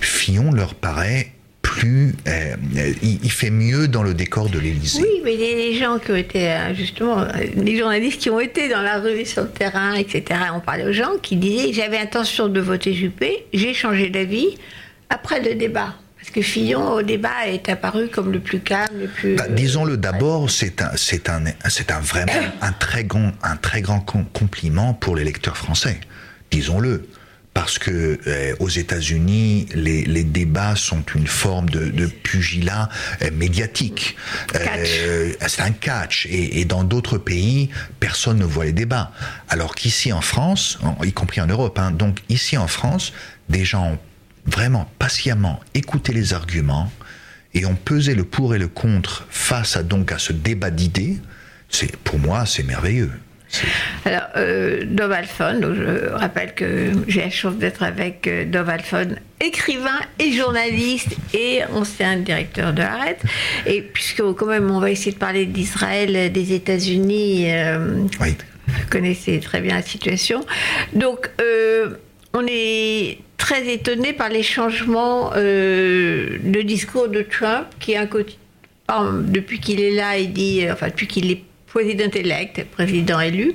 [0.00, 1.32] Fillon leur paraît
[1.76, 2.56] plus, euh,
[3.02, 5.02] il, fait mieux dans le décor de l'Élysée.
[5.02, 8.70] Oui, mais les gens qui ont été, euh, justement, euh, les journalistes qui ont été
[8.70, 12.48] dans la rue, sur le terrain, etc., on parlait aux gens qui disaient j'avais intention
[12.48, 14.56] de voter Juppé, j'ai changé d'avis
[15.10, 15.94] après le débat.
[16.18, 19.36] Parce que Fillon, au débat, est apparu comme le plus calme, le plus.
[19.36, 23.82] Bah, disons-le d'abord, c'est un, c'est un, c'est un vraiment un très grand, un très
[23.82, 26.00] grand compliment pour les lecteurs français.
[26.50, 27.06] Disons-le
[27.56, 32.90] parce que euh, aux États-Unis, les, débats sont une forme de, pugilat
[33.22, 34.14] euh, médiatique.
[34.54, 36.26] Euh, c'est un catch.
[36.30, 39.10] Et, dans d'autres pays, personne ne voit les débats.
[39.48, 43.14] Alors qu'ici en France, y compris en Europe, hein, donc ici en France,
[43.48, 43.98] des gens ont
[44.44, 46.92] vraiment patiemment écouté les arguments
[47.54, 51.16] et ont pesé le pour et le contre face à donc à ce débat d'idées.
[51.70, 53.12] C'est pour moi, c'est merveilleux.
[54.04, 59.16] Alors, euh, Dov Alphon, je rappelle que j'ai la chance d'être avec euh, Dov Alphon,
[59.40, 63.20] écrivain et journaliste et ancien directeur de Haaretz.
[63.66, 69.40] Et puisque quand même on va essayer de parler d'Israël, des États-Unis, euh, vous connaissez
[69.40, 70.44] très bien la situation.
[70.92, 71.30] Donc,
[72.32, 78.36] on est très étonné par les changements de discours de Trump, qui est un côté,
[78.88, 81.42] depuis qu'il est là, il dit, enfin depuis qu'il est
[81.76, 83.52] président élect, président élu.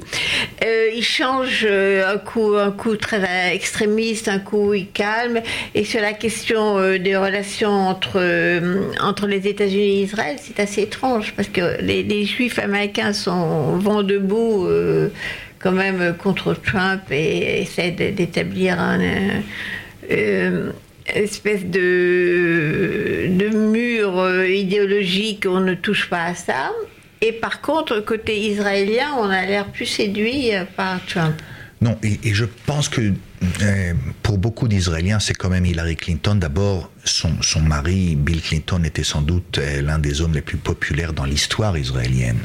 [0.64, 5.42] Euh, il change euh, un coup, un coup très extrémiste, un coup il calme.
[5.74, 8.22] Et sur la question euh, des relations entre,
[9.02, 14.04] entre les États-Unis et Israël, c'est assez étrange parce que les, Juifs américains sont vont
[14.04, 14.68] debout
[15.58, 19.00] quand même contre Trump et essaient d'établir un
[21.08, 26.72] espèce de, de mur idéologique, on ne touche pas à ça.
[27.22, 31.36] Et par contre, côté israélien, on a l'air plus séduit euh, par Trump.
[31.80, 33.14] Non, et, je pense que
[33.62, 36.36] euh, pour beaucoup d'Israéliens, c'est quand même Hillary Clinton.
[36.36, 40.58] D'abord, son, son, mari, Bill Clinton, était sans doute euh, l'un des hommes les plus
[40.58, 42.40] populaires dans l'histoire israélienne.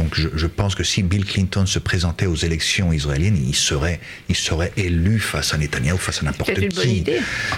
[0.00, 4.34] Donc je, pense que si Bill Clinton se présentait aux élections israéliennes, il serait, il
[4.34, 7.04] serait élu face à Netanyahu, face à n'importe qui.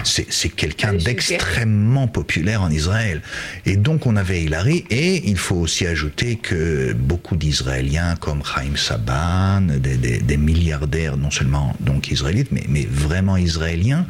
[0.03, 3.21] C'est quelqu'un d'extrêmement populaire en Israël.
[3.65, 8.75] Et donc on avait Hillary, et il faut aussi ajouter que beaucoup d'Israéliens comme Chaim
[8.75, 14.05] Saban, des, milliardaires, non seulement donc israélites, mais, mais vraiment israéliens,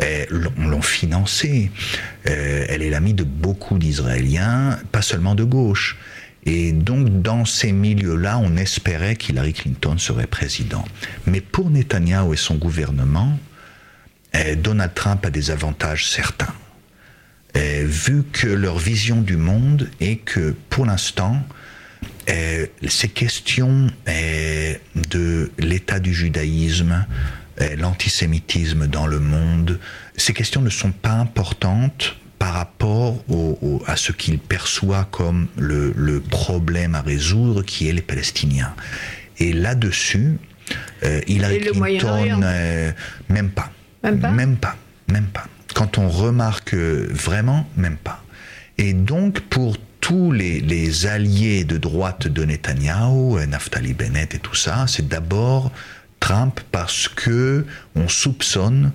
[0.00, 1.70] eh, l'ont financé.
[2.28, 5.96] Euh, elle est l'amie de beaucoup d'Israéliens, pas seulement de gauche.
[6.46, 10.84] Et donc, dans ces milieux-là, on espérait qu'Hillary Clinton serait président.
[11.26, 13.36] Mais pour Netanyahu et son gouvernement,
[14.32, 16.54] eh, Donald Trump a des avantages certains.
[17.54, 21.42] Eh, vu que leur vision du monde est que, pour l'instant,
[22.28, 23.88] eh, ces questions
[24.94, 27.06] de l'état du judaïsme,
[27.78, 29.80] l'antisémitisme dans le monde,
[30.16, 33.22] ces questions ne sont pas importantes par rapport
[33.86, 38.74] à ce qu'il perçoit comme le, problème à résoudre, qui est les Palestiniens.
[39.38, 40.38] Et là-dessus,
[41.04, 42.92] euh, Hillary Clinton, euh,
[43.28, 43.70] même pas.
[44.02, 44.76] Même pas Même pas.
[45.08, 45.46] Même pas.
[45.74, 48.22] Quand on remarque vraiment, même pas.
[48.78, 54.38] Et donc, pour tous les, les, alliés de droite de Netanyahou, euh, Naftali Bennett et
[54.38, 55.72] tout ça, c'est d'abord
[56.20, 58.92] Trump parce que on soupçonne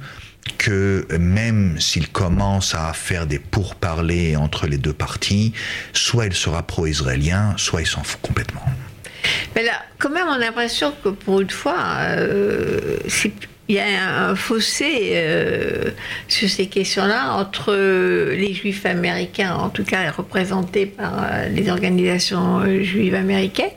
[0.58, 5.54] que même s'il commence à faire des pourparlers entre les deux parties,
[5.94, 8.66] soit il sera pro-israélien, soit il s'en fout complètement.
[9.56, 11.78] Mais là, quand même, on a l'impression que pour une fois,
[12.08, 12.98] euh,
[13.68, 15.92] il y a un fossé euh,
[16.28, 23.16] sur ces questions-là entre les juifs américains, en tout cas représentés par les organisations juives
[23.16, 23.70] américaines,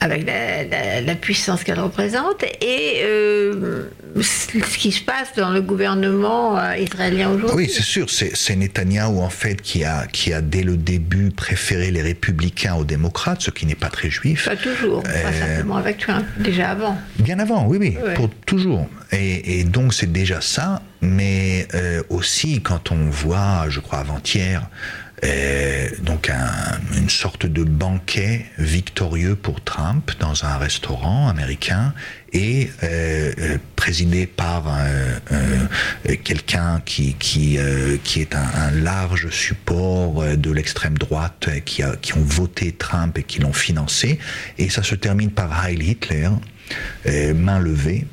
[0.00, 3.88] avec la, puissance qu'elle représente, et euh,
[4.20, 7.66] ce qui se passe dans le gouvernement euh, israélien aujourd'hui.
[7.66, 11.90] Oui, c'est sûr, c'est Netanyahou en fait qui a, qui a dès le début préféré
[11.90, 14.44] les républicains aux démocrates, ce qui n'est pas très juif.
[14.44, 16.98] Pas toujours, pas euh, simplement avec Trump, déjà avant.
[17.18, 18.86] Bien avant, oui, oui, pour toujours.
[19.12, 21.68] Et, donc c'est déjà ça, mais
[22.08, 24.68] aussi quand on voit, je crois avant-hier,
[26.02, 26.30] donc
[26.96, 31.94] une sorte de banquet victorieux pour Trump dans un restaurant américain
[32.32, 35.18] et euh, euh, présidé par euh,
[36.24, 37.58] quelqu'un qui, qui,
[38.02, 43.22] qui est un, large support de l'extrême droite qui, a, qui ont voté Trump et
[43.22, 44.18] qui l'ont financé.
[44.58, 46.28] Et ça se termine par Heil Hitler,
[47.34, 48.06] main levée.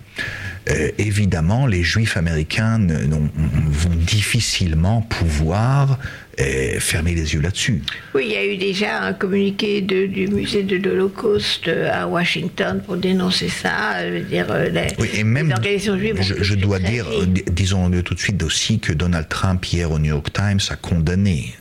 [0.70, 5.98] Euh, évidemment, les juifs américains vont difficilement pouvoir
[6.40, 7.82] euh, fermer les yeux là-dessus.
[8.14, 12.82] Oui, il y a eu déjà un communiqué du musée de l'Holocauste euh, à Washington
[12.86, 14.08] pour dénoncer ça.
[14.08, 16.22] Je veux dire, les, oui, et même, organisations juives.
[16.22, 17.08] Je, dois dire,
[17.52, 21.56] disons-le tout de suite aussi, que Donald Trump, hier au New York Times, a condamné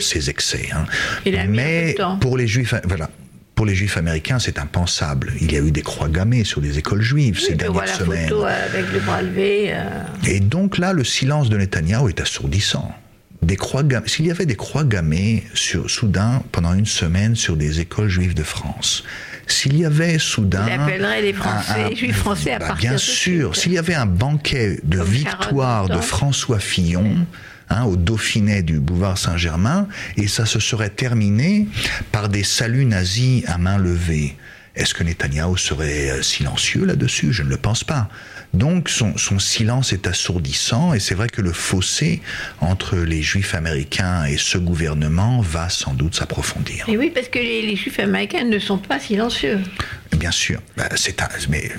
[0.00, 0.68] ces excès.
[0.72, 0.84] Hein.
[1.48, 3.10] Mais pour les juifs, voilà,
[3.54, 5.32] pour les juifs américains, c'est impensable.
[5.40, 8.28] Il y a eu des croix gammées sur les écoles juives ces dernières semaines.
[8.28, 9.72] Photo avec le bras levé.
[9.72, 10.02] Euh.
[10.26, 12.92] Et donc là, le silence de Netanyahu est assourdissant.
[13.42, 17.80] Des croix S'il y avait des croix gammées sur, soudain pendant une semaine sur des
[17.80, 19.04] écoles juives de France,
[19.46, 20.64] s'il y avait soudain.
[20.66, 24.06] Il appellerait les Français, juifs français à bah, partir Bien sûr, s'il y avait un
[24.06, 27.26] banquet de victoire de François Fillon.
[27.70, 31.66] Hein, au Dauphiné du boulevard Saint-Germain, et ça se serait terminé
[32.12, 34.36] par des saluts nazis à main levée.
[34.76, 37.32] Est-ce que Netanyahu serait euh, silencieux là-dessus?
[37.32, 38.08] Je ne le pense pas.
[38.54, 42.22] Donc son, silence est assourdissant et c'est vrai que le fossé
[42.60, 46.88] entre les juifs américains et ce gouvernement va sans doute s'approfondir.
[46.88, 49.58] Et oui, parce que les, juifs américains ne sont pas silencieux.
[50.16, 50.60] Bien sûr.
[50.76, 51.70] Bah, c'est mais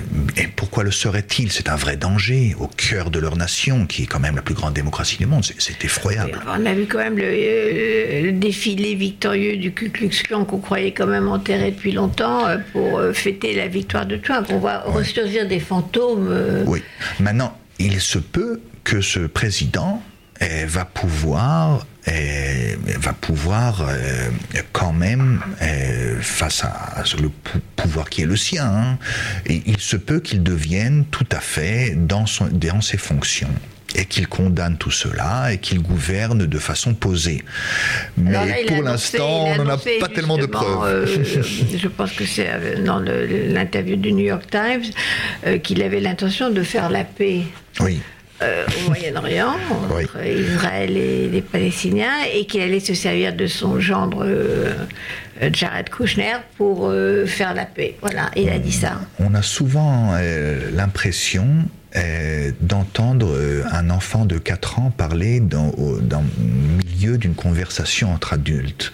[0.56, 1.50] pourquoi le serait-il?
[1.50, 4.54] C'est un vrai danger au cœur de leur nation, qui est quand même la plus
[4.54, 5.44] grande démocratie du monde.
[5.58, 6.38] C'est effroyable.
[6.46, 11.06] On a vu quand même le, défilé victorieux du Ku Klux Klan qu'on croyait quand
[11.06, 14.46] même enterré depuis longtemps euh, pour euh, fêter la victoire de Trump.
[14.50, 16.28] On va ressurgir des fantômes.
[16.30, 16.82] Euh, oui.
[17.20, 20.02] Maintenant, il se peut que ce président
[20.40, 22.45] eh, va pouvoir eh,
[22.98, 23.86] va pouvoir
[24.54, 25.40] eh, quand même
[26.20, 27.30] face à, le
[27.76, 28.98] pouvoir qui est le sien hein,
[29.46, 33.50] et il se peut qu'il devienne tout à fait dans, son, dans ses fonctions
[33.96, 37.42] et qu'il condamne tout cela et qu'il gouverne de façon posée.
[38.16, 40.84] Mais pour l'instant, on n'en a pas tellement de preuves.
[40.84, 44.92] Euh, je pense que c'est euh, dans l'interview du New York Times
[45.46, 47.42] euh, qu'il avait l'intention de faire la paix.
[47.80, 48.00] Oui.
[48.40, 49.56] Au Moyen-Orient,
[49.90, 54.26] entre Israël et les Palestiniens, et qu'il allait se servir de son gendre
[55.52, 56.92] Jared Kushner pour
[57.26, 57.96] faire la paix.
[58.00, 59.00] Voilà, il a dit ça.
[59.18, 60.12] On a souvent
[60.72, 61.46] l'impression
[61.94, 68.32] euh, d'entendre euh, un enfant de 4 ans parler dans, le milieu d'une conversation entre
[68.32, 68.92] adultes.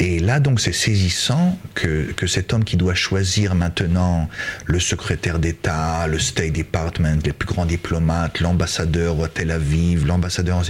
[0.00, 4.28] Et là, donc, c'est saisissant que, que, cet homme qui doit choisir maintenant
[4.66, 10.62] le secrétaire d'État, le State Department, les plus grands diplomates, l'ambassadeur à Tel Aviv, l'ambassadeur...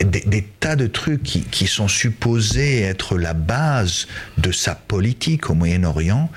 [0.00, 4.06] Des, des, tas de trucs qui, qui sont supposés être la base
[4.38, 6.30] de sa politique au Moyen-Orient,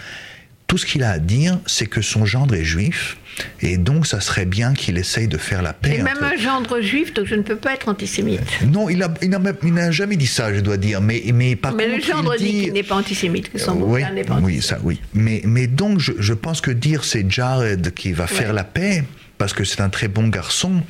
[0.67, 3.17] tout ce qu'il a à dire, c'est que son gendre est juif,
[3.61, 5.95] et donc ça serait bien qu'il essaye de faire la paix.
[5.95, 8.41] Et même un gendre juif, donc je ne peux pas être antisémite.
[8.67, 11.01] Non, il n'a il jamais dit ça, je dois dire.
[11.01, 14.23] Mais, mais par mais le gendre dit, qu'il n'est pas antisémite, que son oui, n'est
[14.23, 14.99] pas Oui, ça, oui.
[15.13, 19.03] Mais, mais donc je, je pense que dire c'est Jared qui va faire la paix,
[19.37, 20.81] parce que c'est un très bon garçon,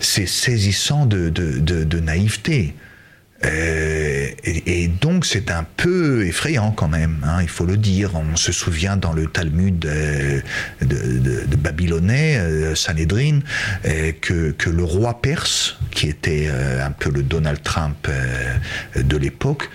[0.00, 2.74] c'est saisissant de, de, de, de naïveté.
[3.44, 8.12] Euh, et, donc c'est un peu effrayant quand même, hein, il faut le dire.
[8.14, 10.40] On se souvient dans le Talmud euh,
[10.82, 13.40] de, de, Babylonais, euh, Sanhedrin,
[14.20, 18.08] que, que, le roi perse, qui était un peu le Donald Trump
[18.96, 19.70] de l'époque,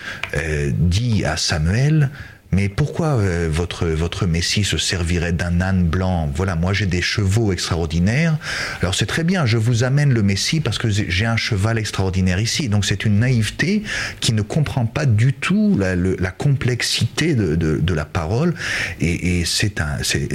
[0.74, 2.10] dit à Samuel,
[2.54, 6.30] mais pourquoi euh, votre, votre Messie se servirait d'un âne blanc?
[6.34, 8.38] Voilà, moi j'ai des chevaux extraordinaires.
[8.82, 12.40] Alors c'est très bien, je vous amène le Messie parce que j'ai un cheval extraordinaire
[12.40, 12.70] ici.
[12.70, 13.84] Donc c'est une naïveté
[14.20, 18.54] qui ne comprend pas du tout la, la complexité de, de, de, la parole.
[19.02, 19.82] Et, et c'est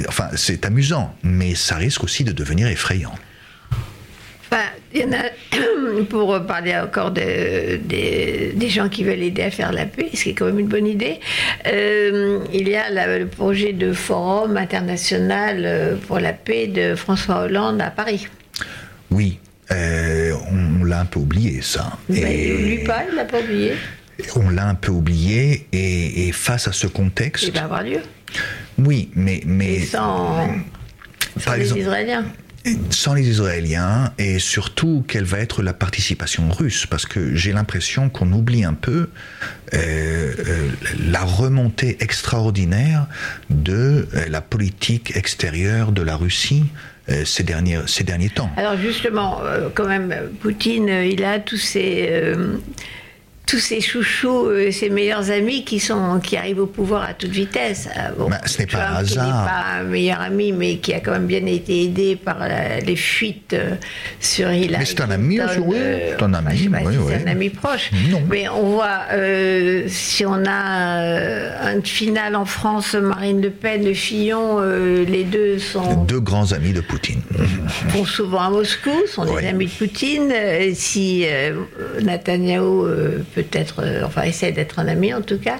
[0.07, 0.29] enfin,
[0.63, 3.13] amusant, mais ça risque aussi de devenir effrayant.
[4.93, 9.71] Il y, en a, pour parler encore de, des gens qui veulent aider à faire
[9.71, 11.19] la paix, ce qui est quand même une bonne idée,
[11.67, 17.43] euh, il y a le projet de forum international euh, pour la paix de François
[17.43, 18.27] Hollande à Paris.
[19.11, 19.39] Oui,
[19.71, 21.97] euh, on, l'a un peu oublié ça.
[22.09, 23.73] Mais lui pas, il l'a pas oublié?
[24.35, 27.45] On l'a un peu oublié et, face à ce contexte.
[27.47, 28.01] Il va avoir lieu.
[28.77, 30.47] Oui, mais mais sans,
[31.37, 32.25] sans les Israéliens
[32.89, 36.85] sans les Israéliens et surtout quelle va être la participation russe?
[36.85, 39.09] Parce que j'ai l'impression qu'on oublie un peu
[39.73, 40.69] euh, euh,
[41.09, 43.07] la remontée extraordinaire
[43.49, 46.65] de euh, la politique extérieure de la Russie
[47.25, 48.51] ces derniers, ces derniers temps.
[48.55, 49.41] Alors justement,
[49.73, 52.35] quand même, Poutine, il a tous ces
[53.49, 57.31] tous ces chouchous, euh, ses meilleurs amis qui, sont, qui arrivent au pouvoir à toute
[57.31, 57.89] vitesse.
[57.97, 59.45] Euh, bon, bah, ce n'est pas un hasard.
[59.45, 62.37] Pas un meilleur ami, mais qui a quand même bien été aidé par
[62.85, 63.73] les fuites euh,
[64.19, 64.77] sur Hillary.
[64.77, 65.77] Mais c'est un ami, oui.
[66.09, 67.89] C'est un ami, oui, C'est un ami proche.
[68.11, 68.21] Non.
[68.29, 69.05] Mais on voit,
[69.87, 76.03] si on a une finale en France, Marine Le Pen, Le Fillon, les deux sont.
[76.03, 77.21] Deux grands amis de Poutine.
[77.87, 80.31] Vont souvent à Moscou, sont des amis de Poutine.
[80.75, 81.25] Si
[82.03, 82.87] Netanyahou
[83.43, 85.57] peut-être, euh, enfin essaie d'être un ami en tout cas.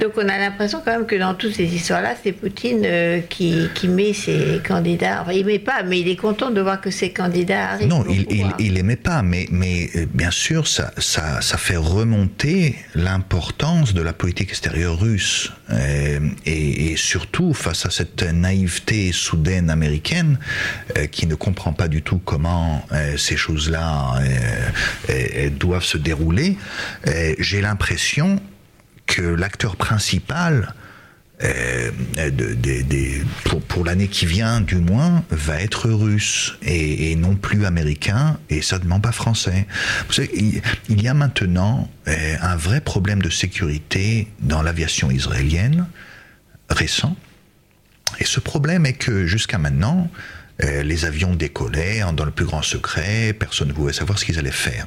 [0.00, 3.68] Donc on a l'impression quand même que dans toutes ces histoires-là, c'est Poutine euh, qui,
[3.74, 5.22] qui, met ses candidats.
[5.22, 7.88] Enfin, il met pas, mais il est content de voir que ses candidats arrivent.
[7.88, 11.76] Non, il, il, il aimait pas, mais, mais euh, bien sûr, ça, ça, ça fait
[11.76, 15.52] remonter l'importance de la politique extérieure russe.
[16.46, 20.38] et, et, surtout face à cette naïveté soudaine américaine
[21.10, 24.20] qui ne comprend pas du tout comment ces choses-là
[25.58, 26.56] doivent se dérouler
[27.38, 28.40] j'ai l'impression
[29.06, 30.74] que l'acteur principal
[31.44, 31.90] euh,
[33.68, 39.00] pour, l'année qui vient, du moins, va être russe et, non plus américain et certainement
[39.00, 39.66] pas français.
[40.88, 45.86] Il, y a maintenant euh, un vrai problème de sécurité dans l'aviation israélienne
[46.68, 47.16] récent.
[48.20, 50.10] Et ce problème est que jusqu'à maintenant,
[50.62, 54.38] euh, les avions décollaient dans le plus grand secret, personne ne pouvait savoir ce qu'ils
[54.38, 54.86] allaient faire.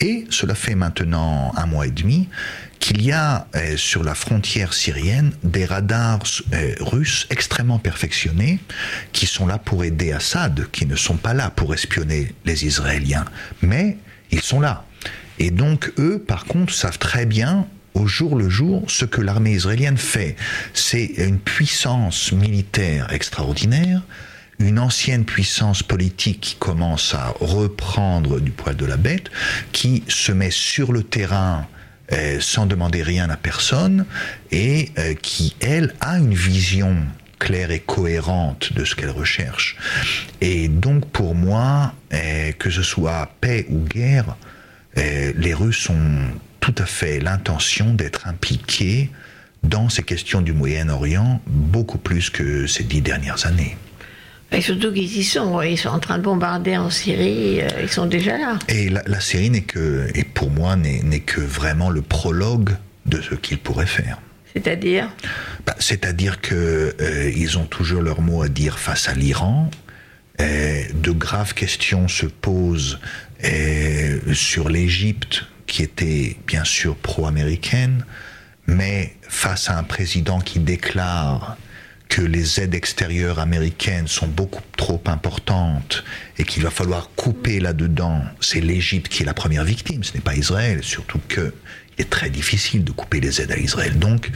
[0.00, 2.28] Et cela fait maintenant un mois et demi
[2.78, 6.22] qu'il y a euh, sur la frontière syrienne des radars
[6.54, 8.58] euh, russes extrêmement perfectionnés
[9.12, 13.26] qui sont là pour aider Assad, qui ne sont pas là pour espionner les Israéliens,
[13.60, 13.98] mais
[14.30, 14.84] ils sont là.
[15.38, 19.52] Et donc eux, par contre, savent très bien au jour le jour ce que l'armée
[19.52, 20.36] israélienne fait.
[20.72, 24.02] C'est une puissance militaire extraordinaire,
[24.60, 29.30] une ancienne puissance politique qui commence à reprendre du poil de la bête,
[29.72, 31.66] qui se met sur le terrain
[32.12, 34.04] euh, sans demander rien à personne
[34.52, 36.96] et euh, qui, elle, a une vision
[37.38, 39.76] claire et cohérente de ce qu'elle recherche.
[40.42, 44.36] Et donc pour moi, euh, que ce soit paix ou guerre,
[44.96, 46.26] les Russes ont
[46.58, 49.08] tout à fait l'intention d'être impliqués
[49.62, 53.76] dans ces questions du Moyen-Orient beaucoup plus que ces dix dernières années.
[54.52, 57.88] Et surtout qu'ils y sont, ils sont en train de bombarder en Syrie, euh, ils
[57.88, 58.58] sont déjà là.
[58.68, 62.70] Et la, Syrie n'est que, et pour moi, n'est que vraiment le prologue
[63.06, 64.18] de ce qu'ils pourraient faire.
[64.52, 65.08] C'est-à-dire?
[65.64, 69.70] Bah, C'est-à-dire qu'ils euh, ont toujours leur mot à dire face à l'Iran.
[70.38, 72.98] De graves questions se posent
[74.32, 78.06] sur l'Égypte, qui était bien sûr pro-américaine,
[78.66, 81.58] mais face à un président qui déclare
[82.10, 86.04] que les aides extérieures américaines sont beaucoup trop importantes
[86.38, 90.20] et qu'il va falloir couper là-dedans, c'est l'Égypte qui est la première victime, ce n'est
[90.20, 91.54] pas Israël, surtout que
[91.98, 93.98] il est très difficile de couper les aides à Israël.
[93.98, 94.30] Donc,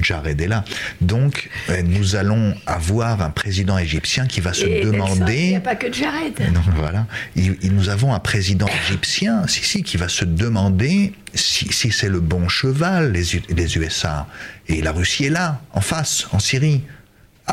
[0.00, 0.64] Jared est là.
[1.02, 5.36] Donc, euh, nous allons avoir un président égyptien qui va se demander.
[5.36, 6.40] Il n'y a pas que Jared.
[6.54, 7.06] Non, voilà.
[7.36, 12.48] nous avons un président égyptien, si, si, qui va se demander si, c'est le bon
[12.48, 14.26] cheval, les, les USA.
[14.68, 16.82] Et la Russie est là, en face, en Syrie.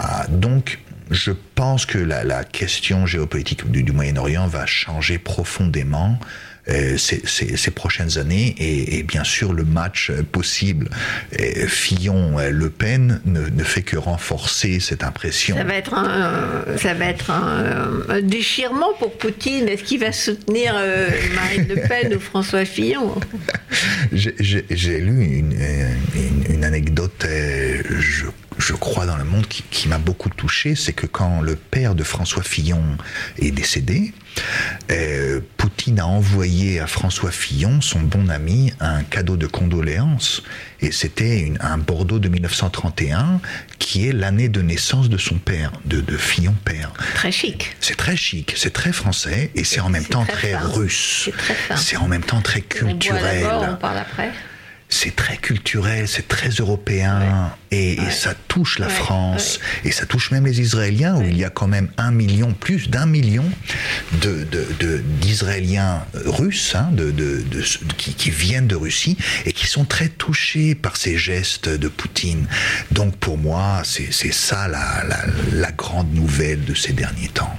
[0.01, 0.79] Ah, donc,
[1.11, 6.17] je pense que la, question géopolitique du, Moyen-Orient va changer profondément
[6.69, 10.89] euh, ces, prochaines années et, bien sûr le match possible
[11.39, 15.57] euh, Fillon-Le Pen ne, fait que renforcer cette impression.
[15.57, 19.67] Ça va être un, ça va être un, déchirement pour Poutine.
[19.67, 23.15] Est-ce qu'il va soutenir euh, Marine Le Pen ou François Fillon?
[24.13, 25.59] J'ai lu une,
[26.49, 28.27] une anecdote, je
[28.59, 32.03] je crois, dans le monde qui, m'a beaucoup touché, c'est que quand le père de
[32.03, 32.97] François Fillon
[33.37, 34.13] est décédé,
[34.91, 40.43] euh, Poutine a envoyé à François Fillon, son bon ami, un cadeau de condoléances.
[40.81, 43.39] Et c'était un Bordeaux de 1931,
[43.79, 46.91] qui est l'année de naissance de son père, de, Fillon père.
[47.15, 47.75] Très chic.
[47.79, 51.29] C'est très chic, c'est très français, et c'est en même temps très, russe.
[51.77, 53.45] C'est en même temps très culturel.
[53.45, 54.31] On, on parle après
[54.91, 60.47] c'est très culturel, c'est très européen, et, ça touche la France, et ça touche même
[60.47, 63.45] les Israéliens, où il y a quand même un million, plus d'un million
[65.21, 67.43] d'Israéliens de, de, russes, hein, de,
[67.97, 69.15] qui, qui, viennent de Russie,
[69.45, 72.47] et qui sont très touchés par ces gestes de Poutine.
[72.91, 75.19] Donc pour moi, c'est ça la, la,
[75.53, 77.55] la grande nouvelle de ces derniers temps.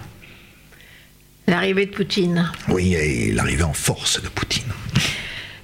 [1.47, 2.51] L'arrivée de Poutine.
[2.68, 4.70] Oui, et l'arrivée en force de Poutine.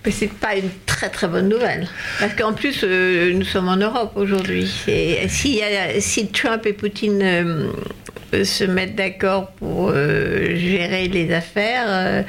[0.07, 1.89] Mais c'est pas une très très bonne nouvelle.
[2.21, 4.73] Parce qu'en plus, euh, nous sommes en Europe aujourd'hui.
[4.87, 5.61] Et si,
[5.99, 12.25] si Trump et Poutine euh, se mettent d'accord pour euh, gérer les affaires,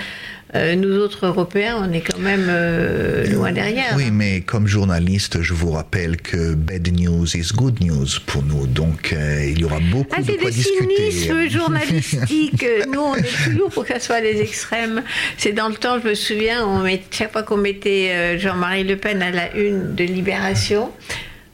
[0.57, 3.93] euh, nous autres Européens, on est quand même euh, loin derrière.
[3.95, 8.67] Oui, mais comme journaliste, je vous rappelle que bad news is good news pour nous.
[8.67, 11.11] Donc, euh, il y aura beaucoup ah, de quoi discuter.
[11.11, 12.65] C'est cynisme journalistique.
[12.91, 15.03] nous, on est toujours pour que ce soit les extrêmes.
[15.37, 18.97] C'est dans le temps, je me souviens, on met, chaque fois qu'on mettait Jean-Marie Le
[18.97, 20.91] Pen à la une de Libération,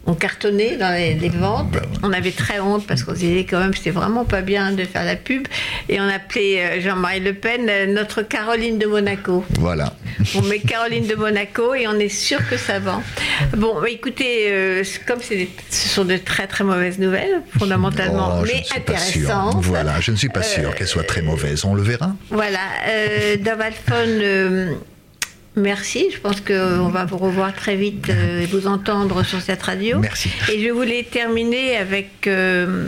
[0.05, 1.71] on cartonnait dans les, ventes.
[1.71, 4.71] Ben on avait très honte parce qu'on se disait quand même c'était vraiment pas bien
[4.71, 5.47] de faire la pub.
[5.89, 9.45] Et on appelait euh, Jean-Marie Le Pen euh, notre Caroline de Monaco.
[9.59, 9.93] Voilà.
[10.35, 13.01] On met Caroline de Monaco et on est sûr que ça vend.
[13.55, 15.33] Bon, bah, écoutez, euh, comme ce
[15.69, 19.63] sont de très très mauvaises nouvelles, fondamentalement, oh, mais intéressantes.
[19.63, 21.65] Voilà, je ne suis pas sûr qu'elles soient très mauvaises.
[21.65, 22.13] On le verra.
[22.29, 22.59] Voilà.
[22.87, 23.37] Euh,
[25.55, 29.61] Merci, je pense qu'on va vous revoir très vite euh, et vous entendre sur cette
[29.61, 29.99] radio.
[29.99, 30.29] Merci.
[30.51, 32.87] Et je voulais terminer avec euh,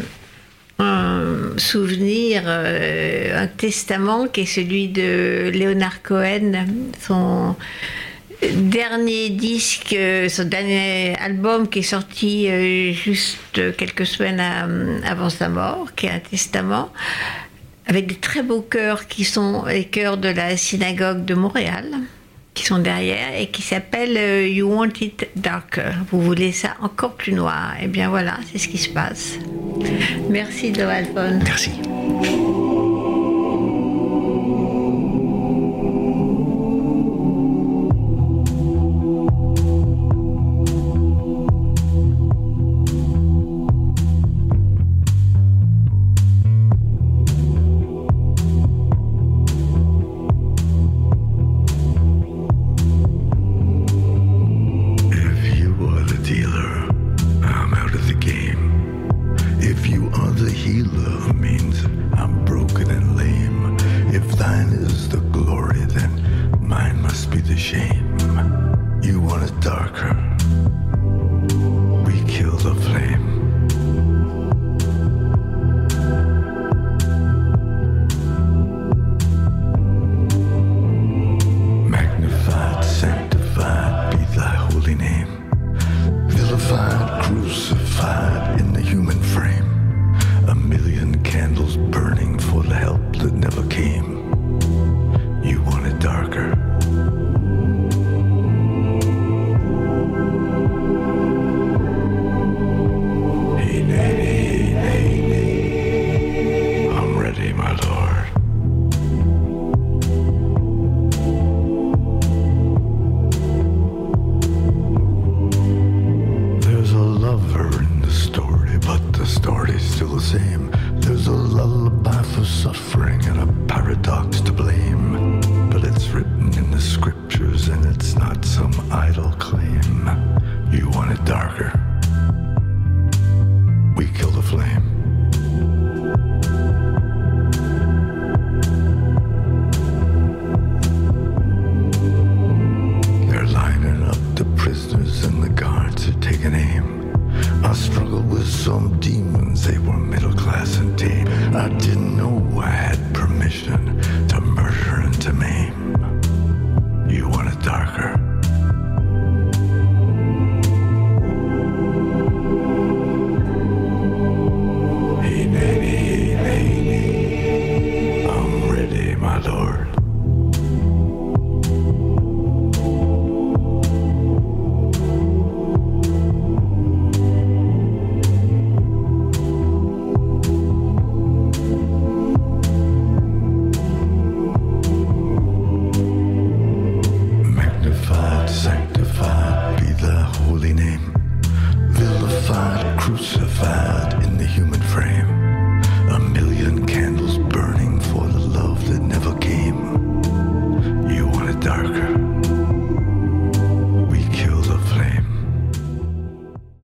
[0.80, 1.22] un
[1.57, 6.66] souvenir, euh, un testament qui est celui de Leonard Cohen,
[6.99, 7.55] son
[8.41, 9.95] dernier disque,
[10.30, 12.47] son dernier album qui est sorti
[12.93, 16.91] juste quelques semaines avant sa mort, qui est un testament
[17.88, 21.86] avec des très beaux chœurs qui sont les chœurs de la synagogue de Montréal
[22.56, 25.91] qui sont derrière et qui s'appelle euh, You Want It Darker.
[26.10, 27.74] Vous voulez ça encore plus noir.
[27.80, 29.38] Et eh bien voilà, c'est ce qui se passe.
[30.30, 30.84] Merci de
[31.43, 31.72] Merci.